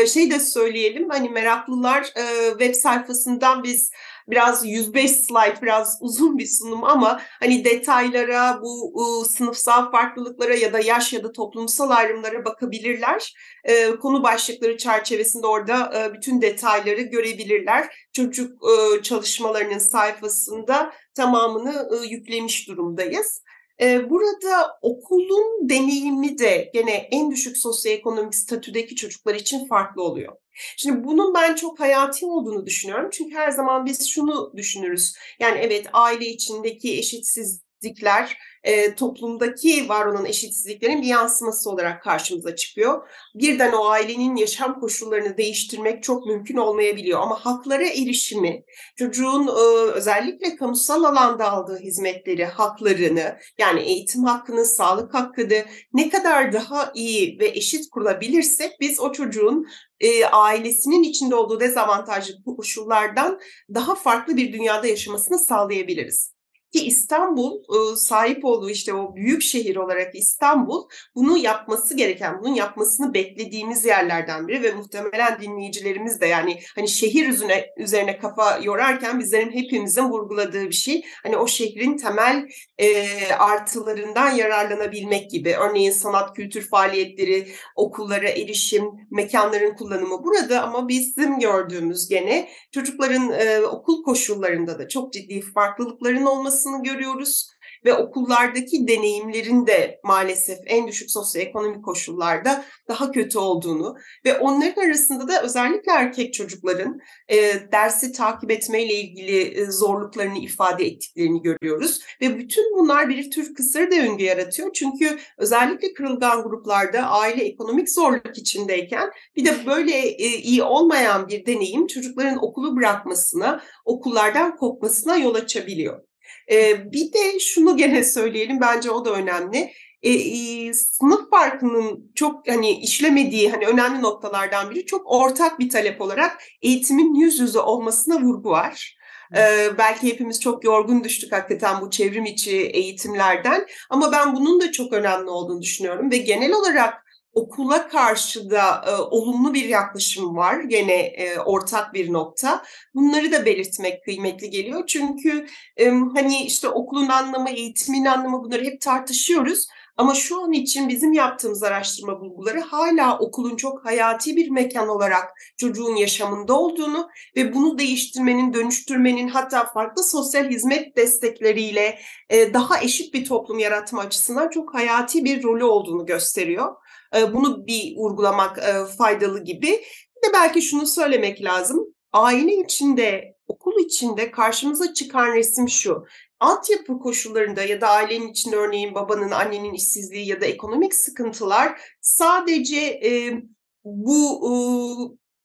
Şey 0.07 0.31
de 0.31 0.39
söyleyelim 0.39 1.09
hani 1.09 1.29
meraklılar 1.29 2.13
web 2.49 2.73
sayfasından 2.73 3.63
biz 3.63 3.91
biraz 4.29 4.65
105 4.65 5.11
slide 5.11 5.61
biraz 5.61 5.97
uzun 6.01 6.37
bir 6.37 6.45
sunum 6.45 6.83
ama 6.83 7.21
hani 7.39 7.65
detaylara 7.65 8.61
bu 8.61 8.93
ıı, 9.01 9.25
sınıfsal 9.25 9.91
farklılıklara 9.91 10.55
ya 10.55 10.73
da 10.73 10.79
yaş 10.79 11.13
ya 11.13 11.23
da 11.23 11.31
toplumsal 11.31 11.89
ayrımlara 11.89 12.45
bakabilirler. 12.45 13.33
E, 13.63 13.91
konu 13.91 14.23
başlıkları 14.23 14.77
çerçevesinde 14.77 15.47
orada 15.47 15.91
e, 15.95 16.13
bütün 16.13 16.41
detayları 16.41 17.01
görebilirler. 17.01 18.07
Çocuk 18.13 18.51
e, 18.63 19.01
çalışmalarının 19.01 19.77
sayfasında 19.77 20.93
tamamını 21.15 21.89
e, 21.93 22.07
yüklemiş 22.07 22.67
durumdayız. 22.67 23.41
Burada 23.81 24.79
okulun 24.81 25.69
deneyimi 25.69 26.37
de 26.37 26.71
gene 26.73 26.91
en 26.91 27.31
düşük 27.31 27.57
sosyoekonomik 27.57 28.35
statüdeki 28.35 28.95
çocuklar 28.95 29.35
için 29.35 29.67
farklı 29.67 30.03
oluyor. 30.03 30.33
Şimdi 30.77 31.03
bunun 31.03 31.33
ben 31.33 31.55
çok 31.55 31.79
hayati 31.79 32.25
olduğunu 32.25 32.65
düşünüyorum. 32.65 33.09
Çünkü 33.13 33.35
her 33.35 33.51
zaman 33.51 33.85
biz 33.85 34.09
şunu 34.09 34.53
düşünürüz. 34.55 35.13
Yani 35.39 35.59
evet 35.59 35.87
aile 35.93 36.25
içindeki 36.25 36.97
eşitsizlikler 36.97 38.37
e, 38.67 38.95
toplumdaki 38.95 39.89
var 39.89 40.05
olan 40.05 40.25
eşitsizliklerin 40.25 41.01
bir 41.01 41.07
yansıması 41.07 41.69
olarak 41.69 42.03
karşımıza 42.03 42.55
çıkıyor. 42.55 43.09
Birden 43.35 43.71
o 43.71 43.85
ailenin 43.85 44.35
yaşam 44.35 44.79
koşullarını 44.79 45.37
değiştirmek 45.37 46.03
çok 46.03 46.25
mümkün 46.25 46.57
olmayabiliyor 46.57 47.19
ama 47.19 47.45
haklara 47.45 47.85
erişimi, 47.87 48.63
çocuğun 48.95 49.47
e, 49.47 49.51
özellikle 49.91 50.55
kamusal 50.55 51.03
alanda 51.03 51.51
aldığı 51.51 51.79
hizmetleri, 51.79 52.45
haklarını 52.45 53.37
yani 53.57 53.79
eğitim 53.79 54.23
hakkını, 54.23 54.65
sağlık 54.65 55.13
hakkını 55.13 55.65
ne 55.93 56.09
kadar 56.09 56.53
daha 56.53 56.91
iyi 56.95 57.39
ve 57.39 57.47
eşit 57.47 57.89
kurulabilirsek 57.89 58.71
biz 58.81 58.99
o 58.99 59.11
çocuğun 59.11 59.67
e, 59.99 60.25
ailesinin 60.25 61.03
içinde 61.03 61.35
olduğu 61.35 61.59
dezavantajlı 61.59 62.33
koşullardan 62.43 63.39
daha 63.73 63.95
farklı 63.95 64.37
bir 64.37 64.53
dünyada 64.53 64.87
yaşamasını 64.87 65.39
sağlayabiliriz. 65.39 66.36
Ki 66.73 66.85
İstanbul 66.85 67.63
sahip 67.95 68.45
olduğu 68.45 68.69
işte 68.69 68.93
o 68.93 69.15
büyük 69.15 69.41
şehir 69.41 69.75
olarak 69.75 70.15
İstanbul 70.15 70.83
bunu 71.15 71.37
yapması 71.37 71.97
gereken, 71.97 72.39
bunun 72.39 72.53
yapmasını 72.53 73.13
beklediğimiz 73.13 73.85
yerlerden 73.85 74.47
biri 74.47 74.63
ve 74.63 74.71
muhtemelen 74.71 75.41
dinleyicilerimiz 75.41 76.21
de 76.21 76.25
yani 76.25 76.59
hani 76.75 76.87
şehir 76.87 77.29
üzerine, 77.29 77.69
üzerine 77.77 78.17
kafa 78.17 78.57
yorarken 78.63 79.19
bizlerin 79.19 79.51
hepimizin 79.51 80.03
vurguladığı 80.03 80.65
bir 80.69 80.75
şey. 80.75 81.05
Hani 81.23 81.37
o 81.37 81.47
şehrin 81.47 81.97
temel 81.97 82.47
e, 82.77 83.07
artılarından 83.33 84.31
yararlanabilmek 84.31 85.31
gibi. 85.31 85.55
Örneğin 85.55 85.91
sanat, 85.91 86.35
kültür 86.35 86.67
faaliyetleri, 86.69 87.47
okullara 87.75 88.29
erişim, 88.29 88.85
mekanların 89.11 89.75
kullanımı 89.75 90.23
burada 90.23 90.63
ama 90.63 90.87
bizim 90.87 91.39
gördüğümüz 91.39 92.09
gene 92.09 92.49
çocukların 92.71 93.31
e, 93.31 93.59
okul 93.59 94.03
koşullarında 94.03 94.79
da 94.79 94.87
çok 94.87 95.13
ciddi 95.13 95.41
farklılıkların 95.41 96.25
olması 96.25 96.56
olmasını 96.57 96.83
görüyoruz 96.83 97.49
ve 97.85 97.93
okullardaki 97.93 98.87
deneyimlerin 98.87 99.67
de 99.67 99.99
maalesef 100.03 100.57
en 100.65 100.87
düşük 100.87 101.11
sosyoekonomik 101.11 101.85
koşullarda 101.85 102.65
daha 102.87 103.11
kötü 103.11 103.37
olduğunu 103.37 103.95
ve 104.25 104.37
onların 104.37 104.81
arasında 104.81 105.27
da 105.27 105.43
özellikle 105.43 105.91
erkek 105.91 106.33
çocukların 106.33 106.99
e, 107.27 107.37
dersi 107.71 108.11
takip 108.11 108.51
etmeyle 108.51 108.93
ilgili 108.93 109.39
e, 109.41 109.65
zorluklarını 109.71 110.37
ifade 110.37 110.85
ettiklerini 110.85 111.41
görüyoruz 111.41 112.01
ve 112.21 112.37
bütün 112.37 112.77
bunlar 112.77 113.09
bir 113.09 113.31
tür 113.31 113.53
kısır 113.53 113.91
döngü 113.91 114.23
yaratıyor. 114.23 114.73
Çünkü 114.73 115.17
özellikle 115.37 115.93
kırılgan 115.93 116.43
gruplarda 116.43 117.01
aile 117.01 117.43
ekonomik 117.43 117.89
zorluk 117.89 118.37
içindeyken 118.37 119.09
bir 119.35 119.45
de 119.45 119.65
böyle 119.65 119.97
e, 119.97 120.37
iyi 120.37 120.63
olmayan 120.63 121.27
bir 121.27 121.45
deneyim 121.45 121.87
çocukların 121.87 122.43
okulu 122.43 122.75
bırakmasına, 122.75 123.61
okullardan 123.85 124.57
kopmasına 124.57 125.17
yol 125.17 125.35
açabiliyor. 125.35 126.06
E, 126.51 126.91
bir 126.91 127.13
de 127.13 127.39
şunu 127.39 127.77
gene 127.77 128.03
söyleyelim 128.03 128.61
bence 128.61 128.91
o 128.91 129.05
da 129.05 129.11
önemli. 129.11 129.71
E, 130.01 130.11
e, 130.11 130.73
sınıf 130.73 131.29
farkının 131.29 132.11
çok 132.15 132.47
hani 132.47 132.71
işlemediği 132.71 133.51
hani 133.51 133.65
önemli 133.65 134.01
noktalardan 134.01 134.71
biri 134.71 134.85
çok 134.85 135.01
ortak 135.05 135.59
bir 135.59 135.69
talep 135.69 136.01
olarak 136.01 136.43
eğitimin 136.61 137.15
yüz 137.15 137.39
yüze 137.39 137.59
olmasına 137.59 138.21
vurgu 138.21 138.49
var. 138.49 138.97
Ee, 139.35 139.67
belki 139.77 140.07
hepimiz 140.07 140.41
çok 140.41 140.63
yorgun 140.63 141.03
düştük 141.03 141.31
hakikaten 141.31 141.81
bu 141.81 141.89
çevrim 141.89 142.25
içi 142.25 142.57
eğitimlerden 142.57 143.67
ama 143.89 144.11
ben 144.11 144.35
bunun 144.35 144.61
da 144.61 144.71
çok 144.71 144.93
önemli 144.93 145.29
olduğunu 145.29 145.61
düşünüyorum 145.61 146.11
ve 146.11 146.17
genel 146.17 146.51
olarak 146.53 147.06
okula 147.37 147.87
karşı 147.87 148.49
da 148.49 148.85
e, 148.87 148.91
olumlu 148.95 149.53
bir 149.53 149.65
yaklaşım 149.65 150.35
var. 150.35 150.59
Gene 150.59 150.93
e, 150.93 151.39
ortak 151.39 151.93
bir 151.93 152.13
nokta. 152.13 152.63
Bunları 152.95 153.31
da 153.31 153.45
belirtmek 153.45 154.03
kıymetli 154.03 154.49
geliyor. 154.49 154.83
Çünkü 154.87 155.47
e, 155.77 155.89
hani 155.89 156.43
işte 156.43 156.69
okulun 156.69 157.07
anlamı, 157.07 157.49
eğitimin 157.49 158.05
anlamı 158.05 158.43
bunları 158.43 158.63
hep 158.63 158.81
tartışıyoruz. 158.81 159.67
Ama 159.97 160.13
şu 160.15 160.43
an 160.43 160.51
için 160.51 160.89
bizim 160.89 161.13
yaptığımız 161.13 161.63
araştırma 161.63 162.21
bulguları 162.21 162.59
hala 162.59 163.19
okulun 163.19 163.55
çok 163.55 163.85
hayati 163.85 164.35
bir 164.35 164.49
mekan 164.49 164.87
olarak 164.87 165.29
çocuğun 165.57 165.95
yaşamında 165.95 166.59
olduğunu 166.59 167.09
ve 167.35 167.53
bunu 167.53 167.79
değiştirmenin, 167.79 168.53
dönüştürmenin 168.53 169.27
hatta 169.27 169.65
farklı 169.65 170.03
sosyal 170.03 170.49
hizmet 170.49 170.97
destekleriyle 170.97 171.99
e, 172.29 172.53
daha 172.53 172.81
eşit 172.81 173.13
bir 173.13 173.25
toplum 173.25 173.59
yaratma 173.59 174.01
açısından 174.01 174.49
çok 174.49 174.73
hayati 174.73 175.25
bir 175.25 175.43
rolü 175.43 175.63
olduğunu 175.63 176.05
gösteriyor. 176.05 176.75
E, 177.15 177.33
bunu 177.33 177.67
bir 177.67 177.95
vurgulamak 177.97 178.57
e, 178.57 178.85
faydalı 178.97 179.43
gibi. 179.43 179.67
Bir 179.67 180.29
de 180.29 180.33
belki 180.33 180.61
şunu 180.61 180.87
söylemek 180.87 181.43
lazım. 181.43 181.85
Aile 182.13 182.53
içinde, 182.53 183.36
okul 183.47 183.79
içinde 183.79 184.31
karşımıza 184.31 184.93
çıkan 184.93 185.35
resim 185.35 185.69
şu 185.69 186.05
altyapı 186.39 186.99
koşullarında 186.99 187.63
ya 187.63 187.81
da 187.81 187.89
ailenin 187.89 188.31
içinde 188.31 188.55
örneğin 188.55 188.95
babanın, 188.95 189.31
annenin 189.31 189.73
işsizliği 189.73 190.27
ya 190.27 190.41
da 190.41 190.45
ekonomik 190.45 190.93
sıkıntılar 190.93 191.81
sadece 192.01 192.79
e, 192.79 193.41
bu 193.83 194.49
e, 194.49 194.51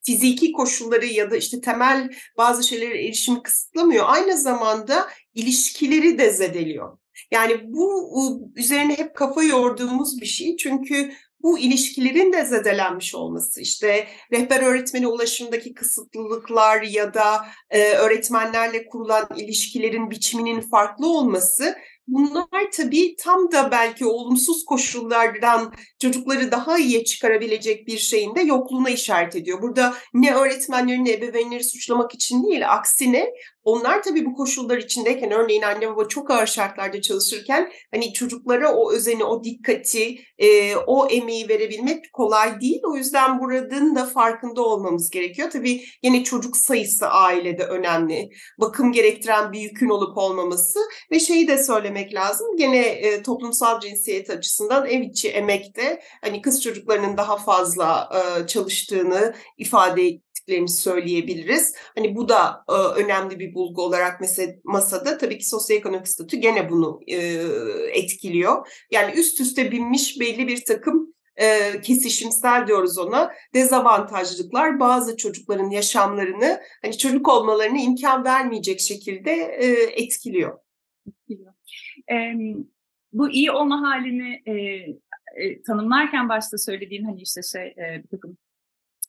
fiziki 0.07 0.53
koşulları 0.53 1.07
ya 1.07 1.31
da 1.31 1.37
işte 1.37 1.61
temel 1.61 2.11
bazı 2.37 2.69
şeylere 2.69 3.05
erişimi 3.05 3.43
kısıtlamıyor. 3.43 4.05
Aynı 4.09 4.38
zamanda 4.38 5.09
ilişkileri 5.35 6.19
de 6.19 6.31
zedeliyor. 6.31 6.99
Yani 7.31 7.61
bu 7.65 8.53
üzerine 8.57 8.99
hep 8.99 9.17
kafa 9.17 9.43
yorduğumuz 9.43 10.21
bir 10.21 10.27
şey. 10.27 10.57
Çünkü 10.57 11.12
bu 11.43 11.59
ilişkilerin 11.59 12.33
de 12.33 12.45
zedelenmiş 12.45 13.15
olması, 13.15 13.61
işte 13.61 14.09
rehber 14.33 14.63
öğretmene 14.63 15.07
ulaşımdaki 15.07 15.75
kısıtlılıklar 15.75 16.83
ya 16.83 17.15
da 17.15 17.47
e, 17.71 17.93
öğretmenlerle 17.93 18.87
kurulan 18.87 19.29
ilişkilerin 19.37 20.11
biçiminin 20.11 20.61
farklı 20.61 21.07
olması 21.07 21.77
Bunlar 22.09 22.71
tabii 22.73 23.17
tam 23.17 23.53
da 23.53 23.71
belki 23.71 24.07
olumsuz 24.07 24.65
koşullardan 24.65 25.73
çocukları 25.99 26.51
daha 26.51 26.79
iyiye 26.79 27.05
çıkarabilecek 27.05 27.87
bir 27.87 27.99
şeyin 27.99 28.35
de 28.35 28.41
yokluğuna 28.41 28.91
işaret 28.91 29.37
ediyor. 29.37 29.63
Burada 29.63 29.95
ne 30.15 30.35
öğretmenleri 30.35 31.05
ne 31.05 31.13
ebeveynleri 31.13 31.65
suçlamak 31.65 32.15
için 32.15 32.45
değil, 32.45 32.73
aksine 32.73 33.31
onlar 33.64 34.03
tabii 34.03 34.27
bu 34.27 34.35
koşullar 34.35 34.79
içindeyken 34.79 35.31
örneğin 35.31 35.62
anne 35.62 35.88
baba 35.88 36.09
çok 36.09 36.31
ağır 36.31 36.46
şartlarda 36.46 37.01
çalışırken 37.01 37.72
hani 37.90 38.12
çocuklara 38.12 38.75
o 38.75 38.92
özeni, 38.92 39.25
o 39.25 39.44
dikkati, 39.44 40.18
e, 40.38 40.77
o 40.77 41.07
emeği 41.07 41.48
verebilmek 41.48 42.12
kolay 42.12 42.61
değil. 42.61 42.81
O 42.92 42.96
yüzden 42.96 43.40
buranın 43.40 43.96
da 43.96 44.07
farkında 44.07 44.62
olmamız 44.62 45.11
gerekiyor. 45.11 45.51
Tabii 45.51 45.85
yine 46.03 46.25
çocuk 46.25 46.57
sayısı 46.57 47.07
ailede 47.07 47.64
önemli. 47.64 48.31
Bakım 48.61 48.92
gerektiren 48.92 49.53
bir 49.53 49.61
yükün 49.61 49.88
olup 49.88 50.18
olmaması 50.18 50.79
ve 51.11 51.20
şeyi 51.20 51.48
de 51.48 51.64
söylemek 51.64 52.14
lazım. 52.14 52.57
Gene 52.57 52.79
e, 52.79 53.22
toplumsal 53.22 53.81
cinsiyet 53.81 54.31
açısından 54.31 54.87
ev 54.87 55.01
içi 55.01 55.29
emekte 55.29 56.03
hani 56.22 56.42
kız 56.42 56.62
çocuklarının 56.62 57.16
daha 57.16 57.37
fazla 57.37 58.11
e, 58.14 58.46
çalıştığını 58.46 59.35
ifade 59.59 60.03
eksiklerini 60.43 60.69
söyleyebiliriz. 60.69 61.75
Hani 61.95 62.17
bu 62.17 62.29
da 62.29 62.65
e, 62.69 62.73
önemli 62.73 63.39
bir 63.39 63.55
bulgu 63.55 63.83
olarak 63.83 64.21
mesela 64.21 64.53
masada 64.65 65.19
tabii 65.19 65.39
ki 65.39 65.49
sosyoekonomik 65.49 66.09
statü 66.09 66.37
gene 66.37 66.71
bunu 66.71 67.01
e, 67.07 67.17
etkiliyor. 67.93 68.69
Yani 68.91 69.13
üst 69.15 69.41
üste 69.41 69.73
binmiş 69.73 70.21
belli 70.21 70.49
bir 70.49 70.65
takım 70.65 71.15
e, 71.37 71.81
kesişimsel 71.81 72.67
diyoruz 72.67 72.99
ona 72.99 73.33
dezavantajlıklar 73.55 74.81
bazı 74.81 75.17
çocukların 75.17 75.71
yaşamlarını 75.71 76.61
hani 76.83 76.99
çocuk 76.99 77.29
olmalarını 77.29 77.79
imkan 77.79 78.25
vermeyecek 78.25 78.81
şekilde 78.81 79.31
e, 79.33 79.67
etkiliyor. 80.03 80.59
etkiliyor. 81.07 81.53
Bu 83.13 83.31
iyi 83.31 83.51
olma 83.51 83.83
halini 83.83 84.43
e, 84.47 84.53
e, 85.37 85.63
tanımlarken 85.63 86.29
başta 86.29 86.59
söylediğin 86.59 87.05
hani 87.05 87.23
işte 87.23 87.41
şey 87.43 87.67
e, 87.67 88.03
bir 88.05 88.09
takım 88.09 88.39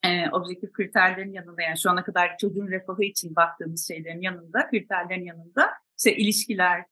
e, 0.03 0.29
objektif 0.31 0.73
kriterlerin 0.73 1.33
yanında 1.33 1.61
yani 1.61 1.77
şu 1.77 1.89
ana 1.89 2.03
kadar 2.03 2.37
çocuğun 2.37 2.67
refahı 2.67 3.03
için 3.03 3.35
baktığımız 3.35 3.87
şeylerin 3.87 4.21
yanında, 4.21 4.69
kriterlerin 4.69 5.25
yanında 5.25 5.69
işte 5.97 6.15
ilişkiler, 6.15 6.85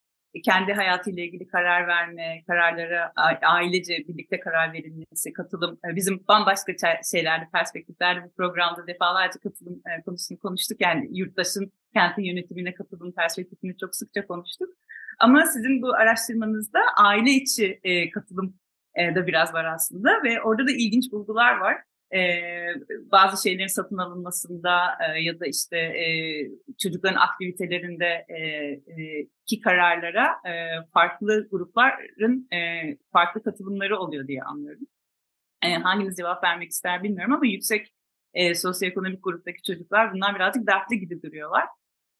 kendi 0.44 0.74
hayatıyla 0.74 1.24
ilgili 1.24 1.48
karar 1.48 1.88
verme, 1.88 2.44
kararlara 2.48 3.14
ailece 3.42 3.98
birlikte 4.08 4.40
karar 4.40 4.74
verilmesi, 4.74 5.34
katılım, 5.34 5.80
bizim 5.96 6.24
bambaşka 6.28 6.74
şeylerde, 7.12 7.50
perspektiflerde 7.54 8.24
bu 8.26 8.34
programda 8.34 8.88
defalarca 8.88 9.40
katılım 9.40 9.82
konusunu 10.06 10.40
konuştuk. 10.40 10.82
Yani 10.82 11.08
yurttaşın 11.12 11.72
kentin 11.94 12.24
yönetimine 12.24 12.74
katılım 12.74 13.12
perspektifini 13.12 13.78
çok 13.78 13.96
sıkça 13.96 14.28
konuştuk. 14.28 14.70
Ama 15.20 15.46
sizin 15.46 15.82
bu 15.82 15.94
araştırmanızda 15.94 16.80
aile 16.98 17.30
içi 17.32 17.80
katılım 18.14 18.60
da 18.98 19.28
biraz 19.28 19.54
var 19.54 19.66
aslında 19.66 20.24
ve 20.24 20.42
orada 20.42 20.68
da 20.68 20.72
ilginç 20.72 21.12
bulgular 21.12 21.58
var 21.58 21.84
e, 22.16 22.42
bazı 23.12 23.44
şeylerin 23.44 23.68
satın 23.68 23.98
alınmasında 23.98 24.98
e, 25.00 25.22
ya 25.22 25.40
da 25.40 25.46
işte 25.46 25.78
e, 25.78 26.06
çocukların 26.80 27.20
aktivitelerinde 27.20 28.26
e, 28.30 28.38
e, 28.38 29.28
ki 29.46 29.62
kararlara 29.62 30.26
e, 30.26 30.52
farklı 30.94 31.48
grupların 31.52 32.48
e, 32.54 32.58
farklı 33.12 33.44
katılımları 33.44 34.00
oluyor 34.00 34.28
diye 34.28 34.44
anlıyorum. 34.44 34.88
E, 35.66 35.74
hanginiz 35.74 36.18
cevap 36.18 36.44
vermek 36.44 36.72
ister 36.72 37.04
bilmiyorum 37.04 37.34
ama 37.34 37.46
yüksek 37.46 37.94
e, 38.34 38.56
sosyoekonomik 38.56 39.24
gruptaki 39.24 39.64
çocuklar 39.64 40.14
bunlar 40.14 40.36
birazcık 40.36 40.68
dertli 40.68 41.00
gibi 41.00 41.22
duruyorlar. 41.22 41.64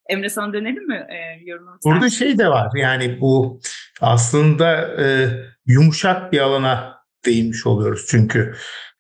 Emre 0.10 0.30
sana 0.30 0.54
dönelim 0.54 0.88
mi 0.88 1.08
e, 1.10 1.44
yorumunu? 1.46 1.78
Burada 1.86 2.10
şey 2.10 2.38
de 2.38 2.48
var 2.48 2.72
yani 2.76 3.22
bu 3.22 3.60
aslında 4.02 5.02
e, 5.04 5.28
yumuşak 5.66 6.32
bir 6.32 6.40
alana 6.40 7.02
değinmiş 7.26 7.66
oluyoruz. 7.66 8.06
Çünkü 8.10 8.56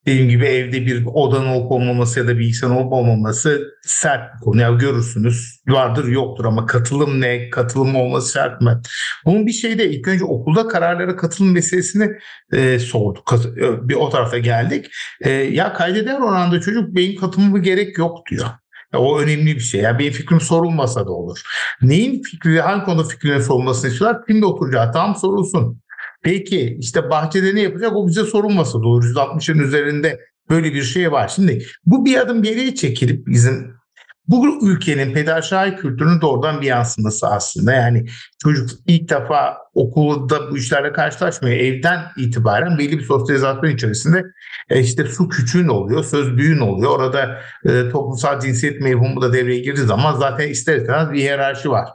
dediğim 0.05 0.29
gibi 0.29 0.45
evde 0.45 0.85
bir 0.85 1.05
odanın 1.05 1.47
olup 1.47 1.71
olmaması 1.71 2.19
ya 2.19 2.27
da 2.27 2.39
bilgisayarın 2.39 2.75
olup 2.75 2.93
olmaması 2.93 3.61
sert 3.83 4.35
bir 4.35 4.39
konu. 4.39 4.61
Ya 4.61 4.71
görürsünüz 4.71 5.61
vardır 5.67 6.07
yoktur 6.07 6.45
ama 6.45 6.65
katılım 6.65 7.21
ne? 7.21 7.49
Katılım 7.49 7.95
olması 7.95 8.33
şart 8.33 8.61
mı? 8.61 8.81
Bunun 9.25 9.47
bir 9.47 9.51
şeyde 9.51 9.89
ilk 9.89 10.07
önce 10.07 10.25
okulda 10.25 10.67
kararlara 10.67 11.15
katılım 11.15 11.51
meselesini 11.51 12.09
e, 12.53 12.79
sorduk. 12.79 13.33
E, 13.57 13.89
bir 13.89 13.95
o 13.95 14.09
tarafa 14.09 14.37
geldik. 14.37 14.85
E, 15.21 15.29
ya 15.29 15.73
kaydeder 15.73 16.19
oranda 16.19 16.61
çocuk 16.61 16.95
benim 16.95 17.15
katılımı 17.15 17.59
gerek 17.59 17.97
yok 17.97 18.17
diyor. 18.31 18.47
O 18.93 19.19
önemli 19.19 19.55
bir 19.55 19.59
şey. 19.59 19.81
Yani 19.81 19.99
benim 19.99 20.11
fikrim 20.11 20.41
sorulmasa 20.41 21.05
da 21.05 21.11
olur. 21.11 21.41
Neyin 21.81 22.21
fikri, 22.21 22.61
hangi 22.61 22.85
konuda 22.85 23.03
fikrinin 23.03 23.39
sorulmasını 23.39 23.91
istiyorlar? 23.91 24.25
Kimde 24.25 24.45
oturacağı 24.45 24.91
tam 24.91 25.15
sorulsun. 25.15 25.80
Peki 26.23 26.77
işte 26.79 27.09
bahçede 27.09 27.55
ne 27.55 27.61
yapacak 27.61 27.95
o 27.95 28.07
bize 28.07 28.23
sorulmasa 28.23 28.77
olur. 28.77 29.03
160'ın 29.03 29.59
üzerinde 29.59 30.19
böyle 30.49 30.73
bir 30.73 30.83
şey 30.83 31.11
var. 31.11 31.27
Şimdi 31.27 31.65
bu 31.85 32.05
bir 32.05 32.17
adım 32.17 32.43
geriye 32.43 32.75
çekilip 32.75 33.27
bizim 33.27 33.81
bu 34.27 34.67
ülkenin 34.67 35.13
pedagojik 35.13 35.79
kültürünün 35.79 36.21
doğrudan 36.21 36.61
bir 36.61 36.65
yansıması 36.65 37.27
aslında. 37.27 37.73
Yani 37.73 38.05
çocuk 38.43 38.69
ilk 38.87 39.09
defa 39.09 39.57
okulda 39.73 40.51
bu 40.51 40.57
işlerle 40.57 40.93
karşılaşmıyor. 40.93 41.57
Evden 41.57 41.99
itibaren 42.17 42.77
belli 42.77 42.99
bir 42.99 43.03
sosyalizasyon 43.03 43.71
içerisinde 43.71 44.23
e, 44.69 44.79
işte 44.79 45.05
su 45.05 45.29
küçüğün 45.29 45.67
oluyor, 45.67 46.03
söz 46.03 46.37
büyüğün 46.37 46.59
oluyor. 46.59 46.91
Orada 46.91 47.41
e, 47.65 47.89
toplumsal 47.89 48.39
cinsiyet 48.39 48.81
mevhumu 48.81 49.21
da 49.21 49.33
devreye 49.33 49.59
girdiği 49.59 49.85
zaman 49.85 50.15
zaten 50.15 50.47
ister 50.47 50.77
istemez 50.77 51.11
bir 51.11 51.19
hiyerarşi 51.19 51.69
var. 51.69 51.87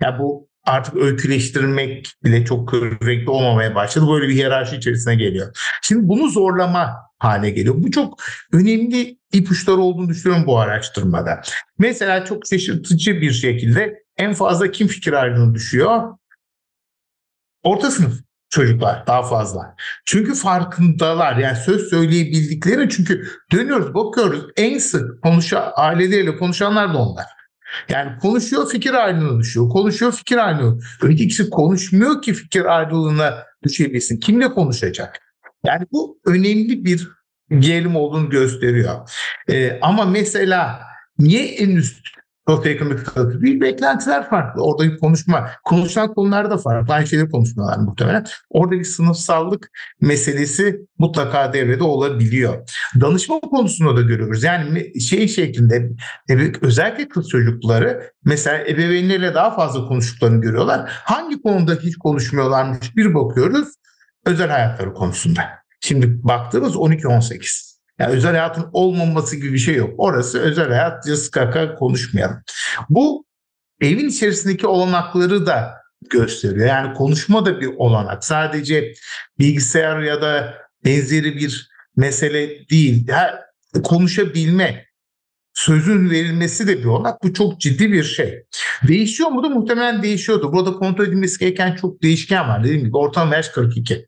Ya 0.00 0.08
yani 0.08 0.18
bu 0.18 0.48
artık 0.64 0.96
öyküleştirmek 0.96 2.12
bile 2.24 2.44
çok 2.44 2.74
renkli 2.74 3.30
olmamaya 3.30 3.74
başladı. 3.74 4.06
Böyle 4.08 4.28
bir 4.28 4.34
hiyerarşi 4.34 4.76
içerisine 4.76 5.14
geliyor. 5.14 5.56
Şimdi 5.82 6.08
bunu 6.08 6.28
zorlama 6.28 6.96
hale 7.18 7.50
geliyor. 7.50 7.74
Bu 7.78 7.90
çok 7.90 8.22
önemli 8.52 9.18
ipuçları 9.32 9.76
olduğunu 9.76 10.08
düşünüyorum 10.08 10.46
bu 10.46 10.58
araştırmada. 10.58 11.40
Mesela 11.78 12.24
çok 12.24 12.46
şaşırtıcı 12.46 13.20
bir 13.20 13.32
şekilde 13.32 14.02
en 14.16 14.34
fazla 14.34 14.70
kim 14.70 14.88
fikir 14.88 15.12
ayrılığına 15.12 15.54
düşüyor? 15.54 16.02
Orta 17.62 17.90
sınıf 17.90 18.20
çocuklar 18.50 19.06
daha 19.06 19.22
fazla. 19.22 19.74
Çünkü 20.04 20.34
farkındalar 20.34 21.36
yani 21.36 21.56
söz 21.56 21.90
söyleyebildikleri 21.90 22.88
çünkü 22.88 23.28
dönüyoruz 23.52 23.94
bakıyoruz 23.94 24.44
en 24.56 24.78
sık 24.78 25.22
konuşan 25.22 25.72
aileleriyle 25.76 26.36
konuşanlar 26.36 26.94
da 26.94 26.98
onlar. 26.98 27.26
Yani 27.88 28.18
konuşuyor 28.18 28.70
fikir 28.70 28.94
ayrılığına 28.94 29.40
düşüyor. 29.40 29.68
Konuşuyor 29.68 30.12
fikir 30.12 30.36
ayrılığı. 30.36 30.78
Öteki 31.02 31.28
kişi 31.28 31.50
konuşmuyor 31.50 32.22
ki 32.22 32.34
fikir 32.34 32.64
ayrılığına 32.64 33.44
düşebilsin. 33.64 34.20
Kimle 34.20 34.48
konuşacak? 34.48 35.18
Yani 35.64 35.86
bu 35.92 36.20
önemli 36.26 36.84
bir 36.84 37.08
gerilim 37.58 37.96
olduğunu 37.96 38.30
gösteriyor. 38.30 39.10
Ee, 39.50 39.78
ama 39.82 40.04
mesela 40.04 40.80
niye 41.18 41.44
en 41.44 41.76
üst 41.76 42.06
sosyoekonomik 42.48 43.00
statü 43.00 43.42
değil, 43.42 43.60
beklentiler 43.60 44.30
farklı. 44.30 44.62
Orada 44.62 44.84
bir 44.84 44.98
konuşma, 44.98 45.50
konuşulan 45.64 46.14
konular 46.14 46.50
da 46.50 46.58
farklı. 46.58 46.94
Aynı 46.94 47.06
şeyleri 47.06 47.30
konuşmuyorlar 47.30 47.78
muhtemelen. 47.78 48.26
Orada 48.50 48.72
bir 48.72 48.84
sınıfsallık 48.84 49.70
meselesi 50.00 50.80
mutlaka 50.98 51.52
devrede 51.52 51.84
olabiliyor. 51.84 52.70
Danışma 53.00 53.40
konusunda 53.40 53.96
da 53.96 54.00
görüyoruz. 54.00 54.44
Yani 54.44 55.00
şey 55.00 55.28
şeklinde 55.28 55.90
özellikle 56.60 57.08
kız 57.08 57.28
çocukları 57.28 58.12
mesela 58.24 58.58
ebeveynlerle 58.58 59.34
daha 59.34 59.50
fazla 59.50 59.88
konuştuklarını 59.88 60.40
görüyorlar. 60.40 60.90
Hangi 61.04 61.42
konuda 61.42 61.74
hiç 61.74 61.96
konuşmuyorlarmış 61.96 62.96
bir 62.96 63.14
bakıyoruz 63.14 63.68
özel 64.26 64.48
hayatları 64.50 64.94
konusunda. 64.94 65.42
Şimdi 65.80 66.24
baktığımız 66.24 66.74
12-18. 66.74 67.67
Yani 67.98 68.12
özel 68.12 68.30
hayatın 68.30 68.66
olmaması 68.72 69.36
gibi 69.36 69.52
bir 69.52 69.58
şey 69.58 69.74
yok. 69.74 69.94
Orası 69.98 70.40
özel 70.40 70.68
hayat, 70.68 71.30
kaka 71.32 71.74
konuşmayalım. 71.74 72.42
Bu 72.88 73.24
evin 73.80 74.08
içerisindeki 74.08 74.66
olanakları 74.66 75.46
da 75.46 75.74
gösteriyor. 76.10 76.66
Yani 76.66 76.94
konuşma 76.94 77.46
da 77.46 77.60
bir 77.60 77.66
olanak. 77.66 78.24
Sadece 78.24 78.92
bilgisayar 79.38 79.98
ya 79.98 80.22
da 80.22 80.54
benzeri 80.84 81.36
bir 81.36 81.70
mesele 81.96 82.68
değil. 82.68 83.08
Her, 83.10 83.34
konuşabilme, 83.84 84.84
sözün 85.54 86.10
verilmesi 86.10 86.68
de 86.68 86.78
bir 86.78 86.84
olanak. 86.84 87.22
Bu 87.22 87.34
çok 87.34 87.60
ciddi 87.60 87.92
bir 87.92 88.04
şey. 88.04 88.44
Değişiyor 88.88 89.30
mu 89.30 89.42
da 89.42 89.48
muhtemelen 89.48 90.02
değişiyordu. 90.02 90.52
Burada 90.52 90.72
kontrol 90.72 91.04
edilmesi 91.04 91.38
gereken 91.38 91.76
çok 91.76 92.02
değişken 92.02 92.48
var. 92.48 92.64
Dediğim 92.64 92.84
gibi 92.84 92.96
ortalama 92.96 93.34
yaş 93.34 93.48
42. 93.48 94.06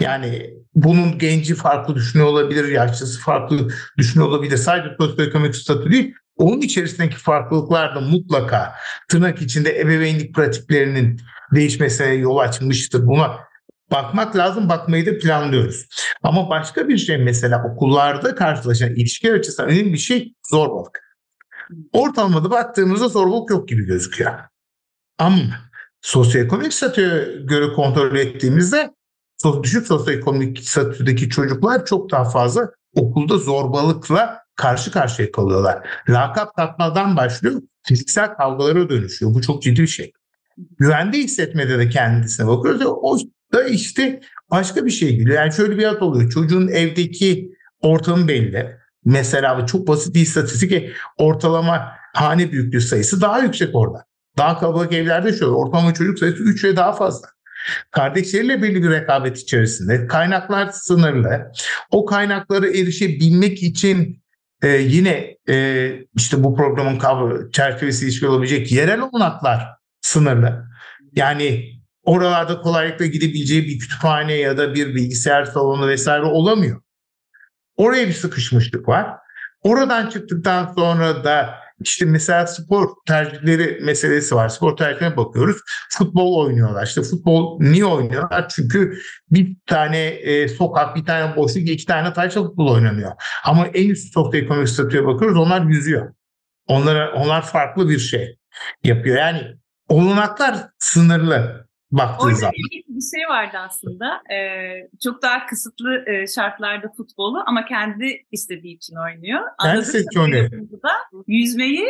Yani 0.00 0.50
bunun 0.74 1.18
genci 1.18 1.54
farklı 1.54 1.94
düşünüyor 1.94 2.28
olabilir, 2.28 2.68
yaşlısı 2.68 3.20
farklı 3.20 3.70
düşünüyor 3.98 4.28
olabilir. 4.28 4.56
Sadece 4.56 4.94
sosyoekonomik 4.98 5.56
statü 5.56 5.90
değil, 5.90 6.14
onun 6.36 6.60
içerisindeki 6.60 7.16
farklılıklar 7.16 7.94
da 7.94 8.00
mutlaka 8.00 8.74
tırnak 9.08 9.42
içinde 9.42 9.80
ebeveynlik 9.80 10.34
pratiklerinin 10.34 11.20
değişmesine 11.54 12.14
yol 12.14 12.36
açmıştır. 12.36 13.06
Buna 13.06 13.38
bakmak 13.90 14.36
lazım, 14.36 14.68
bakmayı 14.68 15.06
da 15.06 15.18
planlıyoruz. 15.18 15.86
Ama 16.22 16.50
başka 16.50 16.88
bir 16.88 16.98
şey 16.98 17.18
mesela 17.18 17.64
okullarda 17.64 18.34
karşılaşan 18.34 18.94
ilişki 18.94 19.32
açısından 19.32 19.70
önemli 19.70 19.92
bir 19.92 19.98
şey 19.98 20.34
zorbalık. 20.50 21.00
Ortalamada 21.92 22.50
baktığımızda 22.50 23.08
zorbalık 23.08 23.50
yok 23.50 23.68
gibi 23.68 23.84
gözüküyor. 23.84 24.32
Ama 25.18 25.38
sosyoekonomik 26.00 26.72
statüye 26.72 27.28
göre 27.44 27.72
kontrol 27.72 28.16
ettiğimizde 28.16 28.95
düşük 29.62 29.86
sosyoekonomik 29.86 30.58
statüdeki 30.58 31.28
çocuklar 31.28 31.86
çok 31.86 32.10
daha 32.10 32.24
fazla 32.24 32.70
okulda 32.94 33.38
zorbalıkla 33.38 34.38
karşı 34.56 34.90
karşıya 34.90 35.32
kalıyorlar. 35.32 35.88
Lakap 36.08 36.56
takmadan 36.56 37.16
başlıyor, 37.16 37.62
fiziksel 37.82 38.34
kavgalara 38.34 38.90
dönüşüyor. 38.90 39.34
Bu 39.34 39.42
çok 39.42 39.62
ciddi 39.62 39.82
bir 39.82 39.86
şey. 39.86 40.12
Güvende 40.78 41.18
hissetmede 41.18 41.78
de 41.78 41.88
kendisine 41.88 42.46
bakıyoruz. 42.46 42.82
O 42.86 43.18
da 43.52 43.64
işte 43.64 44.20
başka 44.50 44.84
bir 44.84 44.90
şey 44.90 45.16
geliyor. 45.16 45.36
Yani 45.36 45.52
şöyle 45.52 45.78
bir 45.78 45.84
hat 45.84 46.02
oluyor. 46.02 46.30
Çocuğun 46.30 46.68
evdeki 46.68 47.52
ortamı 47.80 48.28
belli. 48.28 48.76
Mesela 49.04 49.66
çok 49.66 49.88
basit 49.88 50.14
bir 50.14 50.20
istatistik 50.20 50.90
ortalama 51.18 51.92
hane 52.14 52.52
büyüklüğü 52.52 52.80
sayısı 52.80 53.20
daha 53.20 53.38
yüksek 53.38 53.74
orada. 53.74 54.04
Daha 54.38 54.58
kalabalık 54.58 54.92
evlerde 54.92 55.32
şöyle 55.32 55.52
ortalama 55.52 55.94
çocuk 55.94 56.18
sayısı 56.18 56.42
3 56.42 56.64
ve 56.64 56.76
daha 56.76 56.92
fazla. 56.92 57.28
Kardeşleriyle 57.90 58.62
belli 58.62 58.82
bir 58.82 58.90
rekabet 58.90 59.38
içerisinde. 59.38 60.06
Kaynaklar 60.06 60.68
sınırlı. 60.68 61.52
O 61.90 62.04
kaynaklara 62.04 62.66
erişebilmek 62.66 63.62
için 63.62 64.22
e, 64.62 64.68
yine 64.68 65.36
e, 65.48 65.92
işte 66.16 66.44
bu 66.44 66.56
programın 66.56 67.50
çerçevesi 67.50 68.04
ilişki 68.04 68.26
olabilecek 68.26 68.72
yerel 68.72 69.00
olanaklar 69.00 69.68
sınırlı. 70.00 70.66
Yani 71.12 71.72
oralarda 72.04 72.60
kolaylıkla 72.60 73.06
gidebileceği 73.06 73.64
bir 73.64 73.78
kütüphane 73.78 74.34
ya 74.34 74.58
da 74.58 74.74
bir 74.74 74.94
bilgisayar 74.94 75.44
salonu 75.44 75.88
vesaire 75.88 76.24
olamıyor. 76.24 76.80
Oraya 77.76 78.08
bir 78.08 78.12
sıkışmışlık 78.12 78.88
var. 78.88 79.10
Oradan 79.62 80.08
çıktıktan 80.08 80.72
sonra 80.74 81.24
da 81.24 81.54
işte 81.80 82.04
mesela 82.04 82.46
spor 82.46 82.88
tercihleri 83.06 83.80
meselesi 83.84 84.34
var. 84.34 84.48
Spor 84.48 84.76
tercihlerine 84.76 85.16
bakıyoruz. 85.16 85.56
Futbol 85.90 86.36
oynuyorlar. 86.36 86.86
İşte 86.86 87.02
futbol 87.02 87.60
niye 87.60 87.84
oynuyorlar? 87.84 88.48
Çünkü 88.48 88.98
bir 89.30 89.56
tane 89.66 90.06
e, 90.06 90.48
sokak, 90.48 90.96
bir 90.96 91.04
tane 91.04 91.36
boşluk, 91.36 91.68
iki 91.68 91.86
tane 91.86 92.12
taşla 92.12 92.42
futbol 92.42 92.74
oynanıyor. 92.74 93.12
Ama 93.44 93.66
en 93.66 93.90
üst 93.90 94.14
sosyoekonomik 94.14 94.68
statüye 94.68 95.06
bakıyoruz. 95.06 95.38
Onlar 95.38 95.62
yüzüyor. 95.62 96.14
Onlara, 96.66 97.12
onlar 97.12 97.42
farklı 97.42 97.88
bir 97.88 97.98
şey 97.98 98.38
yapıyor. 98.84 99.16
Yani 99.16 99.42
olanaklar 99.88 100.56
sınırlı 100.78 101.65
baktığı 101.90 102.24
Orada 102.24 102.36
zaman. 102.36 102.52
bir 102.88 103.16
şey 103.16 103.28
vardı 103.28 103.56
aslında. 103.58 104.22
Ee, 104.34 104.88
çok 105.04 105.22
daha 105.22 105.46
kısıtlı 105.46 106.04
e, 106.06 106.26
şartlarda 106.26 106.92
futbolu 106.96 107.42
ama 107.46 107.64
kendi 107.64 108.24
istediği 108.32 108.76
için 108.76 108.96
oynuyor. 108.96 109.40
Kendi 109.62 109.80
istediği 109.80 110.20
oynuyor. 110.20 110.50
Da 110.82 110.92
yüzmeyi 111.26 111.86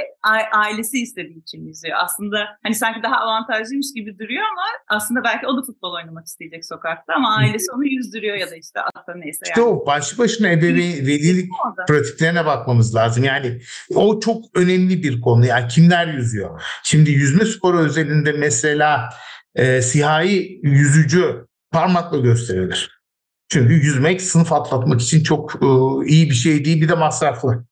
ailesi 0.53 0.99
istediği 0.99 1.43
için 1.43 1.67
yüzüyor. 1.67 1.97
Aslında 1.99 2.39
hani 2.63 2.75
sanki 2.75 3.03
daha 3.03 3.17
avantajlıymış 3.17 3.87
gibi 3.95 4.19
duruyor 4.19 4.43
ama 4.53 4.63
aslında 4.89 5.25
belki 5.25 5.47
o 5.47 5.57
da 5.57 5.63
futbol 5.63 5.93
oynamak 5.93 6.27
isteyecek 6.27 6.65
sokakta 6.65 7.15
ama 7.15 7.37
ailesi 7.37 7.73
onu 7.73 7.87
yüzdürüyor 7.87 8.37
ya 8.37 8.51
da 8.51 8.57
işte 8.57 8.81
hatta 8.95 9.15
neyse. 9.15 9.41
Yani. 9.47 9.51
İşte 9.51 9.63
o 9.63 9.87
başlı 9.87 10.19
başına 10.19 10.49
ebeveyn 10.49 11.07
velilik 11.07 11.51
pratiklerine 11.89 12.47
bakmamız 12.47 12.95
lazım. 12.95 13.25
Yani 13.25 13.61
o 13.95 14.21
çok 14.21 14.45
önemli 14.55 15.03
bir 15.03 15.21
konu. 15.21 15.47
Yani 15.47 15.69
kimler 15.69 16.07
yüzüyor? 16.07 16.63
Şimdi 16.83 17.11
yüzme 17.11 17.45
sporu 17.45 17.79
özelinde 17.79 18.33
mesela 18.33 19.09
e, 19.57 19.83
siyahi 19.83 20.61
yüzücü 20.62 21.47
parmakla 21.71 22.19
gösterilir. 22.19 23.01
Çünkü 23.49 23.75
yüzmek 23.75 24.23
sınıf 24.23 24.53
atlatmak 24.53 25.01
için 25.01 25.23
çok 25.23 25.55
e, 25.62 25.66
iyi 26.07 26.31
bir 26.31 26.35
şey 26.35 26.64
değil 26.64 26.81
bir 26.83 26.88
de 26.88 26.95
masraflı. 26.95 27.64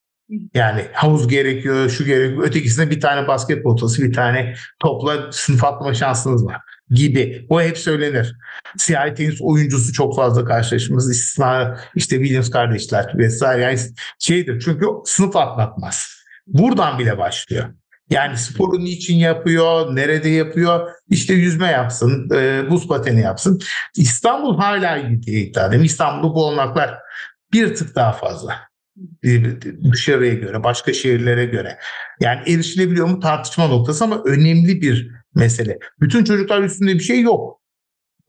Yani 0.54 0.84
havuz 0.92 1.28
gerekiyor, 1.28 1.90
şu 1.90 2.04
gerekiyor. 2.04 2.42
Ötekisinde 2.42 2.90
bir 2.90 3.00
tane 3.00 3.28
basket 3.28 3.62
potası, 3.62 4.02
bir 4.02 4.12
tane 4.12 4.54
topla 4.78 5.32
sınıf 5.32 5.64
atlama 5.64 5.94
şansınız 5.94 6.46
var 6.46 6.60
gibi. 6.90 7.46
O 7.48 7.62
hep 7.62 7.78
söylenir. 7.78 8.36
Siyahi 8.76 9.14
tenis 9.14 9.38
oyuncusu 9.42 9.92
çok 9.92 10.16
fazla 10.16 10.44
karşılaşmamız. 10.44 11.10
istisna 11.10 11.80
işte 11.94 12.16
Williams 12.16 12.50
kardeşler 12.50 13.12
vesaire. 13.18 13.62
Yani 13.62 13.78
şeydir 14.18 14.60
çünkü 14.60 14.86
sınıf 15.04 15.36
atlatmaz. 15.36 16.08
Buradan 16.46 16.98
bile 16.98 17.18
başlıyor. 17.18 17.64
Yani 18.10 18.38
sporu 18.38 18.84
niçin 18.84 19.16
yapıyor, 19.16 19.96
nerede 19.96 20.28
yapıyor? 20.28 20.90
İşte 21.08 21.34
yüzme 21.34 21.66
yapsın, 21.66 22.30
e, 22.34 22.70
buz 22.70 22.88
pateni 22.88 23.20
yapsın. 23.20 23.60
İstanbul 23.96 24.58
hala 24.58 24.98
gidiyor 24.98 25.40
iddiadayım. 25.40 25.84
İstanbul'da 25.84 26.34
bu 26.34 26.44
olanaklar 26.44 26.98
bir 27.52 27.74
tık 27.74 27.94
daha 27.94 28.12
fazla. 28.12 28.56
Dışarıya 29.92 30.34
göre, 30.34 30.64
başka 30.64 30.92
şehirlere 30.92 31.44
göre. 31.44 31.78
Yani 32.20 32.40
erişilebiliyor 32.46 33.06
mu 33.06 33.20
tartışma 33.20 33.66
noktası 33.66 34.04
ama 34.04 34.22
önemli 34.24 34.82
bir 34.82 35.10
mesele. 35.34 35.78
Bütün 36.00 36.24
çocuklar 36.24 36.62
üstünde 36.62 36.94
bir 36.94 37.00
şey 37.00 37.20
yok. 37.20 37.60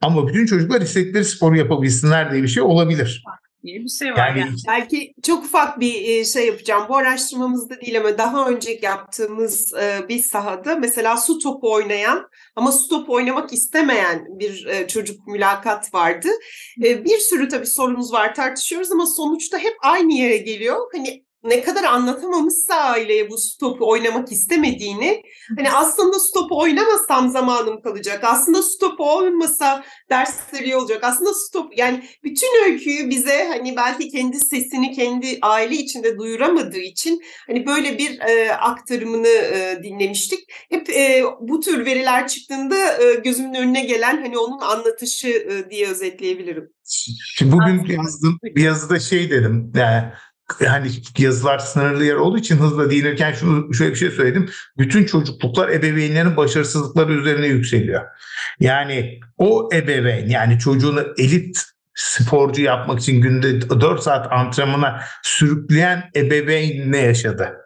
Ama 0.00 0.28
bütün 0.28 0.46
çocuklar 0.46 0.80
istedikleri 0.80 1.24
sporu 1.24 1.56
yapabilsinler 1.56 2.32
diye 2.32 2.42
bir 2.42 2.48
şey 2.48 2.62
olabilir 2.62 3.22
diye 3.66 3.80
bir 3.80 3.88
şey 3.88 4.12
var. 4.12 4.28
Yani, 4.28 4.40
yani. 4.40 4.56
Belki 4.68 5.14
çok 5.22 5.44
ufak 5.44 5.80
bir 5.80 6.24
şey 6.24 6.46
yapacağım. 6.46 6.86
Bu 6.88 6.96
araştırmamızda 6.96 7.80
değil 7.80 8.00
ama 8.00 8.18
daha 8.18 8.48
önce 8.48 8.78
yaptığımız 8.82 9.72
bir 10.08 10.18
sahada 10.18 10.76
mesela 10.76 11.16
su 11.16 11.38
topu 11.38 11.72
oynayan 11.72 12.28
ama 12.56 12.72
su 12.72 12.88
topu 12.88 13.12
oynamak 13.12 13.52
istemeyen 13.52 14.26
bir 14.28 14.86
çocuk 14.88 15.26
mülakat 15.26 15.94
vardı. 15.94 16.28
Bir 16.78 17.18
sürü 17.18 17.48
tabii 17.48 17.66
sorumuz 17.66 18.12
var 18.12 18.34
tartışıyoruz 18.34 18.92
ama 18.92 19.06
sonuçta 19.06 19.58
hep 19.58 19.74
aynı 19.82 20.12
yere 20.12 20.36
geliyor. 20.36 20.76
Hani 20.92 21.25
ne 21.48 21.62
kadar 21.62 21.84
anlatamamışsa 21.84 22.74
aileye 22.74 23.30
bu 23.30 23.38
stopu 23.38 23.90
oynamak 23.90 24.32
istemediğini 24.32 25.22
hani 25.56 25.70
aslında 25.70 26.20
stopu 26.20 26.58
oynamasam 26.60 27.30
zamanım 27.30 27.82
kalacak. 27.82 28.24
Aslında 28.24 28.62
stopu 28.62 29.10
olmasa 29.10 29.84
dersleri 30.10 30.64
iyi 30.64 30.76
olacak. 30.76 31.04
Aslında 31.04 31.34
stop 31.34 31.78
yani 31.78 32.04
bütün 32.24 32.64
öyküyü 32.66 33.10
bize 33.10 33.44
hani 33.48 33.76
belki 33.76 34.08
kendi 34.08 34.40
sesini 34.40 34.92
kendi 34.92 35.38
aile 35.42 35.74
içinde 35.74 36.18
duyuramadığı 36.18 36.78
için 36.78 37.20
hani 37.46 37.66
böyle 37.66 37.98
bir 37.98 38.20
e, 38.20 38.52
aktarımını 38.52 39.28
e, 39.28 39.80
dinlemiştik. 39.82 40.38
Hep 40.70 40.90
e, 40.90 41.24
bu 41.40 41.60
tür 41.60 41.84
veriler 41.84 42.28
çıktığında 42.28 43.02
e, 43.02 43.14
gözümün 43.14 43.54
önüne 43.54 43.84
gelen 43.84 44.22
hani 44.22 44.38
onun 44.38 44.58
anlatışı 44.58 45.28
e, 45.28 45.70
diye 45.70 45.88
özetleyebilirim. 45.88 46.68
Şimdi 47.36 47.52
bugün 47.52 47.84
yazdım, 47.84 48.38
bir 48.42 48.62
yazıda 48.62 49.00
şey 49.00 49.30
dedim. 49.30 49.72
Yani 49.76 50.04
hani 50.66 50.90
yazılar 51.18 51.58
sınırlı 51.58 52.04
yer 52.04 52.14
olduğu 52.14 52.38
için 52.38 52.56
hızla 52.56 52.90
değinirken 52.90 53.32
şunu 53.32 53.74
şöyle 53.74 53.90
bir 53.90 53.96
şey 53.96 54.10
söyledim. 54.10 54.50
Bütün 54.78 55.04
çocukluklar 55.04 55.68
ebeveynlerin 55.68 56.36
başarısızlıkları 56.36 57.12
üzerine 57.12 57.46
yükseliyor. 57.46 58.02
Yani 58.60 59.20
o 59.38 59.68
ebeveyn 59.72 60.28
yani 60.28 60.58
çocuğunu 60.58 61.06
elit 61.18 61.62
sporcu 61.94 62.62
yapmak 62.62 63.00
için 63.00 63.20
günde 63.20 63.70
4 63.80 64.02
saat 64.02 64.32
antrenmana 64.32 65.00
sürükleyen 65.22 66.10
ebeveyn 66.16 66.92
ne 66.92 66.98
yaşadı? 66.98 67.56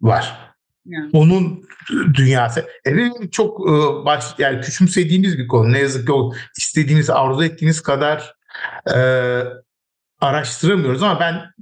Var. 0.00 0.46
Yani. 0.86 1.10
Onun 1.12 1.64
dünyası. 2.14 2.66
Evet 2.84 3.32
çok 3.32 3.60
baş 4.06 4.24
yani 4.38 4.60
küçümsediğimiz 4.60 5.38
bir 5.38 5.48
konu. 5.48 5.72
Ne 5.72 5.78
yazık 5.78 6.06
ki 6.06 6.12
o 6.12 6.32
istediğimiz, 6.58 7.10
arzu 7.10 7.44
ettiğimiz 7.44 7.80
kadar 7.80 8.34
e, 8.94 8.98
araştıramıyoruz 10.20 11.02
ama 11.02 11.20
ben 11.20 11.55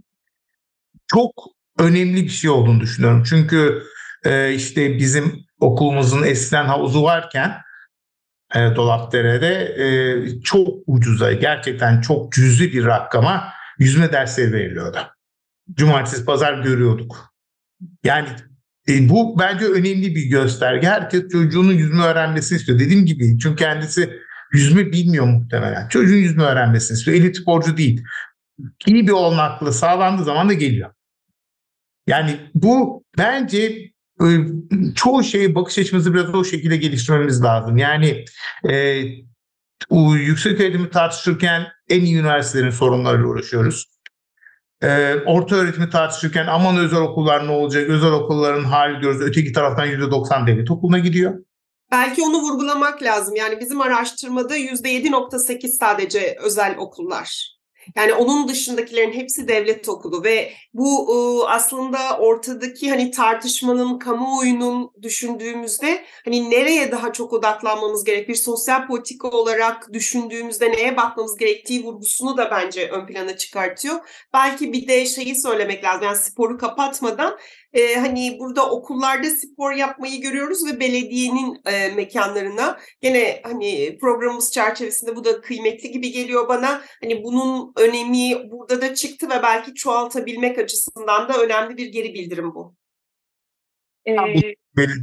çok 1.15 1.33
önemli 1.79 2.25
bir 2.25 2.29
şey 2.29 2.51
olduğunu 2.51 2.81
düşünüyorum. 2.81 3.23
Çünkü 3.29 3.83
e, 4.25 4.55
işte 4.55 4.99
bizim 4.99 5.45
okulumuzun 5.61 6.23
eskiden 6.23 6.65
havuzu 6.65 7.03
varken 7.03 7.53
e, 8.55 8.59
Dolapdere'de 8.77 9.75
e, 9.85 9.87
çok 10.41 10.69
ucuza 10.87 11.33
gerçekten 11.33 12.01
çok 12.01 12.33
cüzi 12.33 12.73
bir 12.73 12.85
rakama 12.85 13.53
yüzme 13.79 14.13
dersleri 14.13 14.53
veriliyordu. 14.53 14.99
Cumartesi 15.75 16.25
pazar 16.25 16.59
görüyorduk. 16.59 17.35
Yani 18.05 18.29
e, 18.89 19.09
bu 19.09 19.39
bence 19.39 19.65
önemli 19.65 20.15
bir 20.15 20.25
gösterge. 20.25 20.87
Herkes 20.87 21.29
çocuğunun 21.29 21.73
yüzme 21.73 22.03
öğrenmesini 22.03 22.59
istiyor. 22.59 22.79
Dediğim 22.79 23.07
gibi 23.07 23.39
çünkü 23.39 23.57
kendisi 23.57 24.21
yüzme 24.53 24.93
bilmiyor 24.93 25.27
muhtemelen. 25.27 25.89
Çocuğun 25.89 26.17
yüzme 26.17 26.43
öğrenmesini 26.43 26.97
istiyor. 26.97 27.17
Elit 27.17 27.37
sporcu 27.37 27.77
değil. 27.77 28.05
İyi 28.87 29.07
bir 29.07 29.13
olanaklı 29.13 29.73
sağlandığı 29.73 30.25
zaman 30.25 30.49
da 30.49 30.53
geliyor. 30.53 30.91
Yani 32.07 32.41
bu 32.55 33.05
bence 33.19 33.91
e, 34.21 34.27
çoğu 34.95 35.25
şeyi 35.25 35.55
bakış 35.55 35.79
açımızı 35.79 36.15
biraz 36.15 36.35
o 36.35 36.45
şekilde 36.45 36.77
geliştirmemiz 36.77 37.43
lazım. 37.43 37.77
Yani 37.77 38.25
e, 38.71 39.03
o 39.91 40.15
yüksek 40.15 40.61
öğretimi 40.61 40.91
tartışırken 40.91 41.67
en 41.89 42.01
iyi 42.01 42.17
üniversitelerin 42.17 42.71
sorunlarıyla 42.71 43.27
uğraşıyoruz. 43.27 43.87
E, 44.83 45.15
orta 45.27 45.57
öğretimi 45.57 45.91
tartışırken 45.91 46.47
aman 46.47 46.77
özel 46.77 47.01
okullar 47.01 47.47
ne 47.47 47.51
olacak, 47.51 47.89
özel 47.89 48.13
okulların 48.13 48.65
hali 48.65 49.01
diyoruz. 49.01 49.21
Öteki 49.21 49.53
taraftan 49.53 49.89
%90 49.89 50.47
devlet 50.47 50.71
okuluna 50.71 50.99
gidiyor. 50.99 51.45
Belki 51.93 52.23
onu 52.23 52.39
vurgulamak 52.39 53.03
lazım. 53.03 53.37
Yani 53.37 53.61
bizim 53.61 53.81
araştırmada 53.81 54.57
%7.8 54.57 55.69
sadece 55.69 56.37
özel 56.43 56.77
okullar. 56.79 57.54
Yani 57.97 58.15
onun 58.15 58.49
dışındakilerin 58.49 59.13
hepsi 59.13 59.49
devlet 59.49 59.89
okulu 59.89 60.25
ve 60.25 60.53
bu 60.75 61.49
aslında 61.49 62.19
ortadaki 62.19 62.91
hani 62.91 63.11
tartışmanın, 63.11 63.99
kamuoyunun 63.99 64.91
düşündüğümüzde 65.03 66.05
hani 66.25 66.51
nereye 66.51 66.93
daha 66.93 67.13
çok 67.13 67.33
odaklanmamız 67.33 68.05
gerek, 68.05 68.29
bir 68.29 68.35
sosyal 68.35 68.87
politika 68.87 69.29
olarak 69.29 69.93
düşündüğümüzde 69.93 70.73
neye 70.73 70.97
bakmamız 70.97 71.37
gerektiği 71.37 71.85
vurgusunu 71.85 72.37
da 72.37 72.51
bence 72.51 72.89
ön 72.89 73.07
plana 73.07 73.37
çıkartıyor. 73.37 73.95
Belki 74.35 74.73
bir 74.73 74.89
de 74.89 75.07
şeyi 75.07 75.41
söylemek 75.41 75.85
lazım. 75.85 76.03
Yani 76.03 76.17
sporu 76.17 76.59
kapatmadan 76.59 77.39
e, 77.75 77.95
hani 77.95 78.37
burada 78.41 78.71
okullarda 78.71 79.31
spor 79.31 79.73
yapmayı 79.73 80.21
görüyoruz 80.21 80.67
ve 80.67 80.81
belediyenin 80.81 81.61
e, 81.67 81.89
mekanlarına 81.89 82.79
gene 83.01 83.41
hani 83.43 83.99
programımız 84.01 84.53
çerçevesinde 84.53 85.17
bu 85.17 85.25
da 85.25 85.41
kıymetli 85.41 85.91
gibi 85.91 86.13
geliyor 86.13 86.49
bana. 86.49 86.83
Hani 87.03 87.25
bunun 87.25 87.73
önemi 87.77 88.51
burada 88.51 88.83
da 88.83 88.95
çıktı 88.95 89.27
ve 89.31 89.43
belki 89.43 89.75
çoğaltabilmek 89.75 90.59
açısından 90.59 91.29
da 91.29 91.43
önemli 91.43 91.77
bir 91.77 91.87
geri 91.87 92.15
bildirim 92.15 92.55
bu. 92.55 92.75
Ee, 94.07 94.13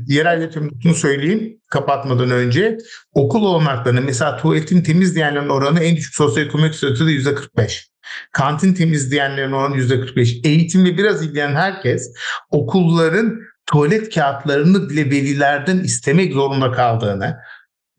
yerel 0.08 0.42
yönetimini 0.42 0.96
söyleyeyim 0.96 1.62
kapatmadan 1.68 2.32
önce. 2.32 2.78
Okul 3.14 3.46
olanaklarını 3.46 4.02
mesela 4.02 4.38
tuvaletin 4.38 4.84
temizleyenlerin 4.84 5.50
oranı 5.50 5.80
en 5.80 5.96
düşük 5.96 6.16
sosyoekonomik 6.16 6.76
statüde 6.76 7.12
yüzde 7.12 7.36
45. 7.36 7.91
Kantin 8.32 8.74
temizleyenlerin 8.74 9.52
oranı 9.52 9.76
yüzde 9.76 10.02
45. 10.02 10.40
Eğitimle 10.44 10.98
biraz 10.98 11.26
ilgilenen 11.26 11.56
herkes 11.56 12.14
okulların 12.50 13.40
tuvalet 13.66 14.16
kağıtlarını 14.16 14.90
bile 14.90 15.06
velilerden 15.06 15.80
istemek 15.80 16.34
zorunda 16.34 16.72
kaldığını, 16.72 17.38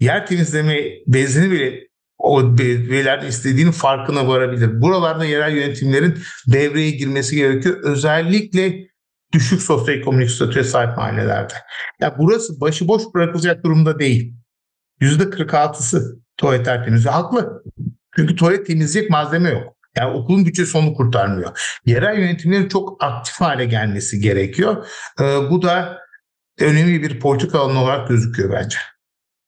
yer 0.01 0.27
temizleme 0.27 0.85
bezini 1.07 1.51
bile 1.51 1.89
o 2.19 2.43
velilerden 2.59 3.27
istediğinin 3.27 3.73
farkına 3.73 4.29
varabilir. 4.29 4.83
Buralarda 4.83 5.25
yerel 5.25 5.57
yönetimlerin 5.57 6.19
devreye 6.47 6.91
girmesi 6.91 7.37
gerekiyor. 7.37 7.77
Özellikle 7.83 8.89
düşük 9.33 9.63
sosyoekonomik 9.63 10.31
statüye 10.31 10.65
sahip 10.65 10.97
mahallelerde. 10.97 11.55
Ya 12.01 12.15
burası 12.19 12.61
başıboş 12.61 13.03
bırakılacak 13.15 13.65
durumda 13.65 13.99
değil. 13.99 14.35
Yüzde 15.01 15.23
46'sı 15.23 16.21
tuvalet 16.37 16.65
temizliği. 16.65 17.13
Haklı. 17.13 17.63
Çünkü 18.17 18.37
tuvalet 18.37 18.67
temizleyecek 18.67 19.11
malzeme 19.11 19.51
yok. 19.51 19.77
Yani 19.97 20.17
okulun 20.17 20.47
bütçesi 20.47 20.79
onu 20.79 20.95
kurtarmıyor. 20.95 21.79
Yerel 21.87 22.19
yönetimlerin 22.19 22.69
çok 22.69 23.05
aktif 23.05 23.41
hale 23.41 23.65
gelmesi 23.65 24.21
gerekiyor. 24.21 24.87
Ee, 25.21 25.25
bu 25.51 25.63
da 25.63 25.99
önemli 26.61 27.03
bir 27.03 27.21
politika 27.21 27.59
alanı 27.59 27.83
olarak 27.83 28.09
gözüküyor 28.09 28.53
bence. 28.53 28.77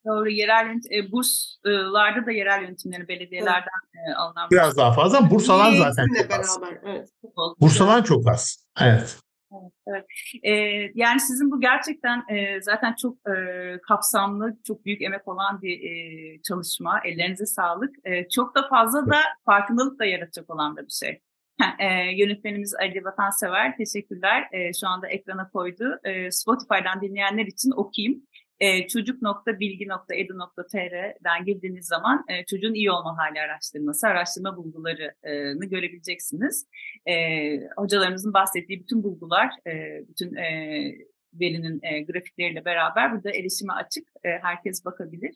Doğru. 0.07 0.31
Yerel 0.31 0.67
e, 0.67 1.13
burslarda 1.13 2.27
da 2.27 2.33
yerel 2.33 2.63
yönetimleri 2.63 3.09
belediyelerden 3.09 3.81
e, 3.95 4.15
alınan 4.15 4.51
biraz 4.51 4.77
daha 4.77 4.93
fazla. 4.93 5.31
Burs 5.31 5.51
alan 5.51 5.75
zaten 5.75 6.07
çok 6.23 6.39
az. 6.39 6.61
Beraber, 6.63 6.79
evet. 6.87 7.09
Burs 7.61 7.81
alan 7.81 8.03
çok 8.03 8.29
az. 8.29 8.67
Evet. 8.81 9.17
Evet, 9.63 9.73
evet. 9.87 10.05
Ee, 10.43 10.53
yani 10.95 11.21
sizin 11.21 11.51
bu 11.51 11.61
gerçekten 11.61 12.25
e, 12.29 12.63
zaten 12.63 12.95
çok 13.03 13.17
e, 13.29 13.35
kapsamlı, 13.89 14.57
çok 14.67 14.85
büyük 14.85 15.03
emek 15.03 15.29
olan 15.29 15.63
bir 15.63 15.81
e, 15.81 16.43
çalışma. 16.43 17.01
Ellerinize 17.05 17.47
sağlık. 17.47 17.95
E, 18.05 18.29
çok 18.29 18.57
da 18.57 18.69
fazla 18.69 19.07
da 19.07 19.17
farkındalık 19.45 19.99
da 19.99 20.05
yaratacak 20.05 20.51
olan 20.51 20.77
da 20.77 20.81
bir 20.83 20.93
şey. 20.93 21.21
E, 21.79 21.87
yönetmenimiz 22.17 22.75
Ali 22.75 23.05
Vatansever, 23.05 23.77
teşekkürler. 23.77 24.49
E, 24.53 24.73
şu 24.73 24.89
anda 24.89 25.09
ekrana 25.09 25.49
koydu. 25.49 26.01
E, 26.05 26.31
Spotify'dan 26.31 27.01
dinleyenler 27.01 27.47
için 27.47 27.71
okuyayım 27.71 28.23
e, 28.61 28.89
çocuk.bilgi.edu.tr'den 28.89 31.45
girdiğiniz 31.45 31.87
zaman 31.87 32.25
e, 32.29 32.45
çocuğun 32.45 32.75
iyi 32.75 32.91
olma 32.91 33.19
hali 33.19 33.41
araştırması, 33.41 34.07
araştırma 34.07 34.57
bulgularını 34.57 35.65
görebileceksiniz. 35.65 36.67
E, 37.07 37.15
hocalarımızın 37.77 38.33
bahsettiği 38.33 38.81
bütün 38.81 39.03
bulgular, 39.03 39.51
e, 39.67 40.03
bütün 40.09 40.35
e, 40.35 40.93
verinin 41.41 41.81
e, 41.83 42.03
grafikleriyle 42.03 42.65
beraber 42.65 43.13
burada 43.13 43.31
erişime 43.31 43.73
açık, 43.73 44.09
e, 44.25 44.29
herkes 44.43 44.85
bakabilir. 44.85 45.35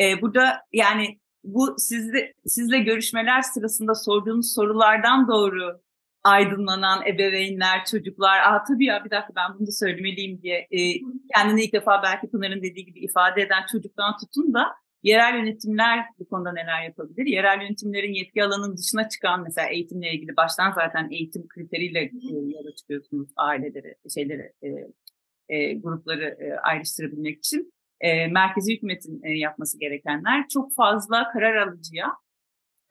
E, 0.00 0.22
burada 0.22 0.62
yani 0.72 1.18
bu 1.44 1.74
sizle, 1.78 2.34
sizle 2.46 2.78
görüşmeler 2.78 3.42
sırasında 3.42 3.94
sorduğunuz 3.94 4.54
sorulardan 4.54 5.28
doğru 5.28 5.80
aydınlanan 6.24 7.06
ebeveynler, 7.06 7.84
çocuklar, 7.84 8.38
aa 8.38 8.64
tabii 8.64 8.84
ya 8.84 9.04
bir 9.04 9.10
dakika 9.10 9.32
ben 9.36 9.58
bunu 9.58 9.66
da 9.66 9.72
söylemeliyim 9.72 10.42
diye 10.42 10.68
e, 10.70 10.78
kendini 11.34 11.64
ilk 11.64 11.72
defa 11.72 12.02
belki 12.02 12.30
Pınar'ın 12.30 12.62
dediği 12.62 12.84
gibi 12.84 13.00
ifade 13.00 13.42
eden 13.42 13.62
çocuktan 13.72 14.16
tutun 14.16 14.54
da 14.54 14.74
yerel 15.02 15.38
yönetimler 15.38 16.04
bu 16.18 16.28
konuda 16.28 16.52
neler 16.52 16.82
yapabilir? 16.82 17.26
Yerel 17.26 17.60
yönetimlerin 17.60 18.12
yetki 18.12 18.44
alanının 18.44 18.76
dışına 18.76 19.08
çıkan 19.08 19.42
mesela 19.42 19.68
eğitimle 19.68 20.12
ilgili 20.12 20.36
baştan 20.36 20.72
zaten 20.72 21.10
eğitim 21.10 21.48
kriteriyle 21.48 22.00
e, 22.00 22.10
yola 22.32 22.74
çıkıyorsunuz 22.74 23.28
aileleri, 23.36 23.94
şeyleri, 24.14 24.52
e, 24.62 24.68
e, 25.48 25.74
grupları 25.74 26.24
e, 26.24 26.56
ayrıştırabilmek 26.56 27.38
için. 27.38 27.72
E, 28.00 28.26
merkezi 28.26 28.74
hükümetin 28.74 29.22
e, 29.24 29.38
yapması 29.38 29.78
gerekenler 29.78 30.48
çok 30.48 30.74
fazla 30.74 31.28
karar 31.32 31.56
alıcıya 31.56 32.12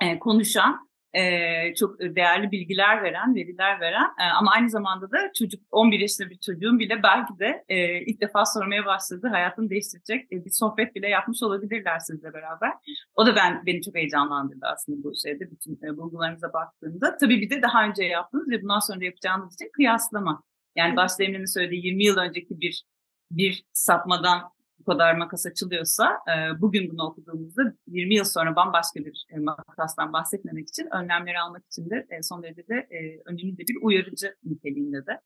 e, 0.01 0.19
konuşan 0.19 0.89
e, 1.13 1.75
çok 1.75 1.99
değerli 1.99 2.51
bilgiler 2.51 3.03
veren, 3.03 3.35
veriler 3.35 3.79
veren 3.79 4.09
e, 4.19 4.23
ama 4.37 4.51
aynı 4.51 4.69
zamanda 4.69 5.11
da 5.11 5.31
çocuk 5.39 5.61
11 5.71 5.99
yaşında 5.99 6.29
bir 6.29 6.37
çocuğun 6.37 6.79
bile 6.79 7.03
belki 7.03 7.39
de 7.39 7.65
e, 7.69 8.01
ilk 8.01 8.21
defa 8.21 8.45
sormaya 8.45 8.85
başladığı 8.85 9.27
hayatını 9.27 9.69
değiştirecek 9.69 10.31
e, 10.31 10.45
bir 10.45 10.49
sohbet 10.49 10.95
bile 10.95 11.09
yapmış 11.09 11.43
olabilirler 11.43 11.99
sizle 11.99 12.33
beraber. 12.33 12.71
O 13.15 13.25
da 13.25 13.35
ben 13.35 13.65
beni 13.65 13.81
çok 13.81 13.95
heyecanlandırdı 13.95 14.65
aslında 14.65 15.03
bu 15.03 15.11
şeyde 15.23 15.51
bütün 15.51 15.79
e, 15.83 15.97
bulgularınıza 15.97 16.53
baktığımda. 16.53 17.17
Tabii 17.17 17.41
bir 17.41 17.49
de 17.49 17.61
daha 17.61 17.85
önce 17.85 18.03
yaptığınız 18.03 18.49
ve 18.49 18.61
bundan 18.61 18.79
sonra 18.79 19.05
yapacağınız 19.05 19.53
için 19.53 19.71
kıyaslama. 19.73 20.43
Yani 20.75 20.95
başta 20.95 21.23
Emre'nin 21.23 21.53
söylediği 21.53 21.85
20 21.85 22.05
yıl 22.05 22.17
önceki 22.17 22.59
bir 22.59 22.83
bir 23.31 23.63
sapmadan 23.73 24.52
bu 24.79 24.83
kadar 24.91 25.15
makas 25.15 25.45
açılıyorsa 25.45 26.19
e, 26.27 26.61
bugün 26.61 26.91
bunu 26.91 27.03
okuduğumuzda 27.03 27.61
20 27.87 28.15
yıl 28.15 28.23
sonra 28.23 28.55
bambaşka 28.55 28.99
bir 29.05 29.25
e, 29.29 29.39
makastan 29.39 30.13
bahsetmemek 30.13 30.69
için 30.69 30.87
önlemleri 30.95 31.39
almak 31.39 31.65
için 31.65 31.89
de 31.89 32.07
e, 32.09 32.23
son 32.23 32.43
derece 32.43 32.67
de 32.67 32.75
e, 32.75 33.21
önemli 33.25 33.57
de 33.57 33.63
bir 33.67 33.77
uyarıcı 33.81 34.35
niteliğinde 34.43 35.05
de. 35.05 35.21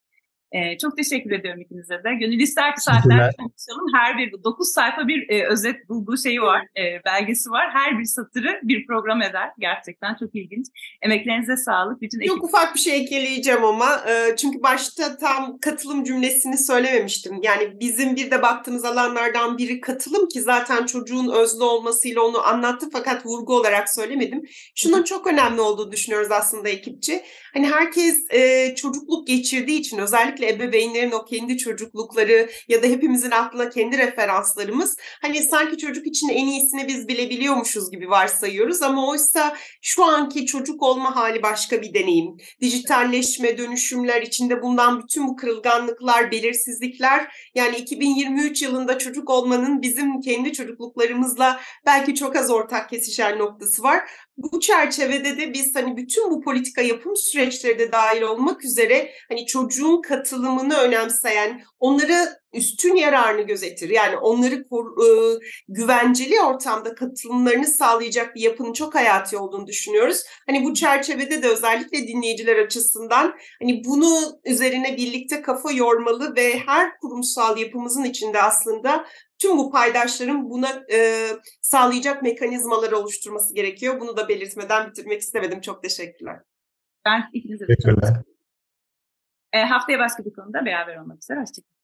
E, 0.51 0.77
çok 0.77 0.97
teşekkür 0.97 1.31
ediyorum 1.31 1.61
ikinize 1.61 2.03
de. 2.03 2.13
Gönül 2.19 2.39
ister 2.39 2.75
ki 2.75 2.81
saatler 2.81 3.35
konuşalım. 3.37 3.87
Her 3.95 4.17
bir 4.17 4.43
9 4.43 4.71
sayfa 4.71 5.07
bir 5.07 5.29
e, 5.29 5.47
özet 5.47 5.89
bulduğu 5.89 6.17
şeyi 6.17 6.41
var, 6.41 6.61
e, 6.61 6.83
belgesi 7.05 7.49
var. 7.49 7.69
Her 7.73 7.99
bir 7.99 8.05
satırı 8.05 8.59
bir 8.63 8.87
program 8.87 9.21
eder. 9.21 9.49
Gerçekten 9.59 10.15
çok 10.19 10.35
ilginç. 10.35 10.67
Emeklerinize 11.01 11.57
sağlık. 11.57 12.01
Bütün 12.01 12.19
ekip... 12.19 12.31
Çok 12.31 12.43
ufak 12.43 12.75
bir 12.75 12.79
şey 12.79 13.01
ekleyeceğim 13.01 13.65
ama 13.65 14.01
e, 14.09 14.35
çünkü 14.35 14.63
başta 14.63 15.17
tam 15.17 15.57
katılım 15.61 16.03
cümlesini 16.03 16.57
söylememiştim. 16.57 17.39
Yani 17.41 17.79
bizim 17.79 18.15
bir 18.15 18.31
de 18.31 18.41
baktığımız 18.41 18.85
alanlardan 18.85 19.57
biri 19.57 19.81
katılım 19.81 20.27
ki 20.27 20.41
zaten 20.41 20.85
çocuğun 20.85 21.31
özlü 21.31 21.63
olmasıyla 21.63 22.21
onu 22.21 22.47
anlattı 22.47 22.89
fakat 22.93 23.25
vurgu 23.25 23.55
olarak 23.55 23.89
söylemedim. 23.89 24.41
Şunun 24.75 25.03
çok 25.03 25.27
önemli 25.27 25.61
olduğunu 25.61 25.91
düşünüyoruz 25.91 26.31
aslında 26.31 26.69
ekipçi. 26.69 27.21
Hani 27.53 27.67
herkes 27.67 28.25
e, 28.29 28.75
çocukluk 28.75 29.27
geçirdiği 29.27 29.79
için 29.79 29.97
özellikle 29.97 30.36
özellikle 30.37 30.65
ebeveynlerin 30.65 31.11
o 31.11 31.25
kendi 31.25 31.57
çocuklukları 31.57 32.49
ya 32.67 32.83
da 32.83 32.87
hepimizin 32.87 33.31
aklına 33.31 33.69
kendi 33.69 33.97
referanslarımız 33.97 34.97
hani 35.21 35.43
sanki 35.43 35.77
çocuk 35.77 36.07
için 36.07 36.29
en 36.29 36.47
iyisini 36.47 36.87
biz 36.87 37.07
bilebiliyormuşuz 37.07 37.91
gibi 37.91 38.09
varsayıyoruz 38.09 38.81
ama 38.81 39.07
oysa 39.09 39.55
şu 39.81 40.03
anki 40.03 40.45
çocuk 40.45 40.83
olma 40.83 41.15
hali 41.15 41.43
başka 41.43 41.81
bir 41.81 41.93
deneyim. 41.93 42.37
Dijitalleşme, 42.61 43.57
dönüşümler 43.57 44.21
içinde 44.21 44.61
bundan 44.61 45.03
bütün 45.03 45.27
bu 45.27 45.35
kırılganlıklar, 45.35 46.31
belirsizlikler 46.31 47.49
yani 47.55 47.77
2023 47.77 48.61
yılında 48.61 48.97
çocuk 48.97 49.29
olmanın 49.29 49.81
bizim 49.81 50.21
kendi 50.21 50.53
çocukluklarımızla 50.53 51.59
belki 51.85 52.15
çok 52.15 52.35
az 52.35 52.51
ortak 52.51 52.89
kesişen 52.89 53.39
noktası 53.39 53.83
var 53.83 54.01
bu 54.37 54.59
çerçevede 54.59 55.37
de 55.37 55.53
biz 55.53 55.75
hani 55.75 55.97
bütün 55.97 56.31
bu 56.31 56.41
politika 56.41 56.81
yapım 56.81 57.15
süreçleri 57.15 57.79
de 57.79 57.91
dahil 57.91 58.21
olmak 58.21 58.65
üzere 58.65 59.11
hani 59.29 59.45
çocuğun 59.45 60.01
katılımını 60.01 60.75
önemseyen, 60.77 61.61
onları 61.79 62.39
üstün 62.53 62.95
yararını 62.95 63.41
gözetir. 63.41 63.89
Yani 63.89 64.17
onları 64.17 64.65
güvenceli 65.67 66.41
ortamda 66.41 66.95
katılımlarını 66.95 67.67
sağlayacak 67.67 68.35
bir 68.35 68.41
yapının 68.41 68.73
çok 68.73 68.95
hayati 68.95 69.37
olduğunu 69.37 69.67
düşünüyoruz. 69.67 70.23
Hani 70.47 70.63
bu 70.63 70.73
çerçevede 70.73 71.43
de 71.43 71.47
özellikle 71.47 72.07
dinleyiciler 72.07 72.55
açısından 72.55 73.35
hani 73.61 73.83
bunu 73.85 74.39
üzerine 74.45 74.97
birlikte 74.97 75.41
kafa 75.41 75.71
yormalı 75.71 76.35
ve 76.35 76.59
her 76.59 76.97
kurumsal 76.97 77.57
yapımızın 77.57 78.03
içinde 78.03 78.41
aslında 78.41 79.05
tüm 79.39 79.57
bu 79.57 79.71
paydaşların 79.71 80.49
buna 80.49 80.69
e, 80.91 81.27
sağlayacak 81.61 82.23
mekanizmaları 82.23 82.97
oluşturması 82.97 83.55
gerekiyor. 83.55 83.99
Bunu 83.99 84.17
da 84.17 84.29
belirtmeden 84.29 84.89
bitirmek 84.89 85.21
istemedim. 85.21 85.61
Çok 85.61 85.83
teşekkürler. 85.83 86.39
Ben 87.05 87.29
ikinize 87.33 87.67
de 87.67 87.75
çok 87.75 88.01
teşekkürler. 88.01 88.23
E, 89.53 89.59
haftaya 89.59 89.99
başka 89.99 90.25
bir 90.25 90.33
konuda 90.33 90.65
beraber 90.65 90.97
olmak 90.97 91.17
üzere. 91.23 91.39
Hoşçakalın. 91.39 91.76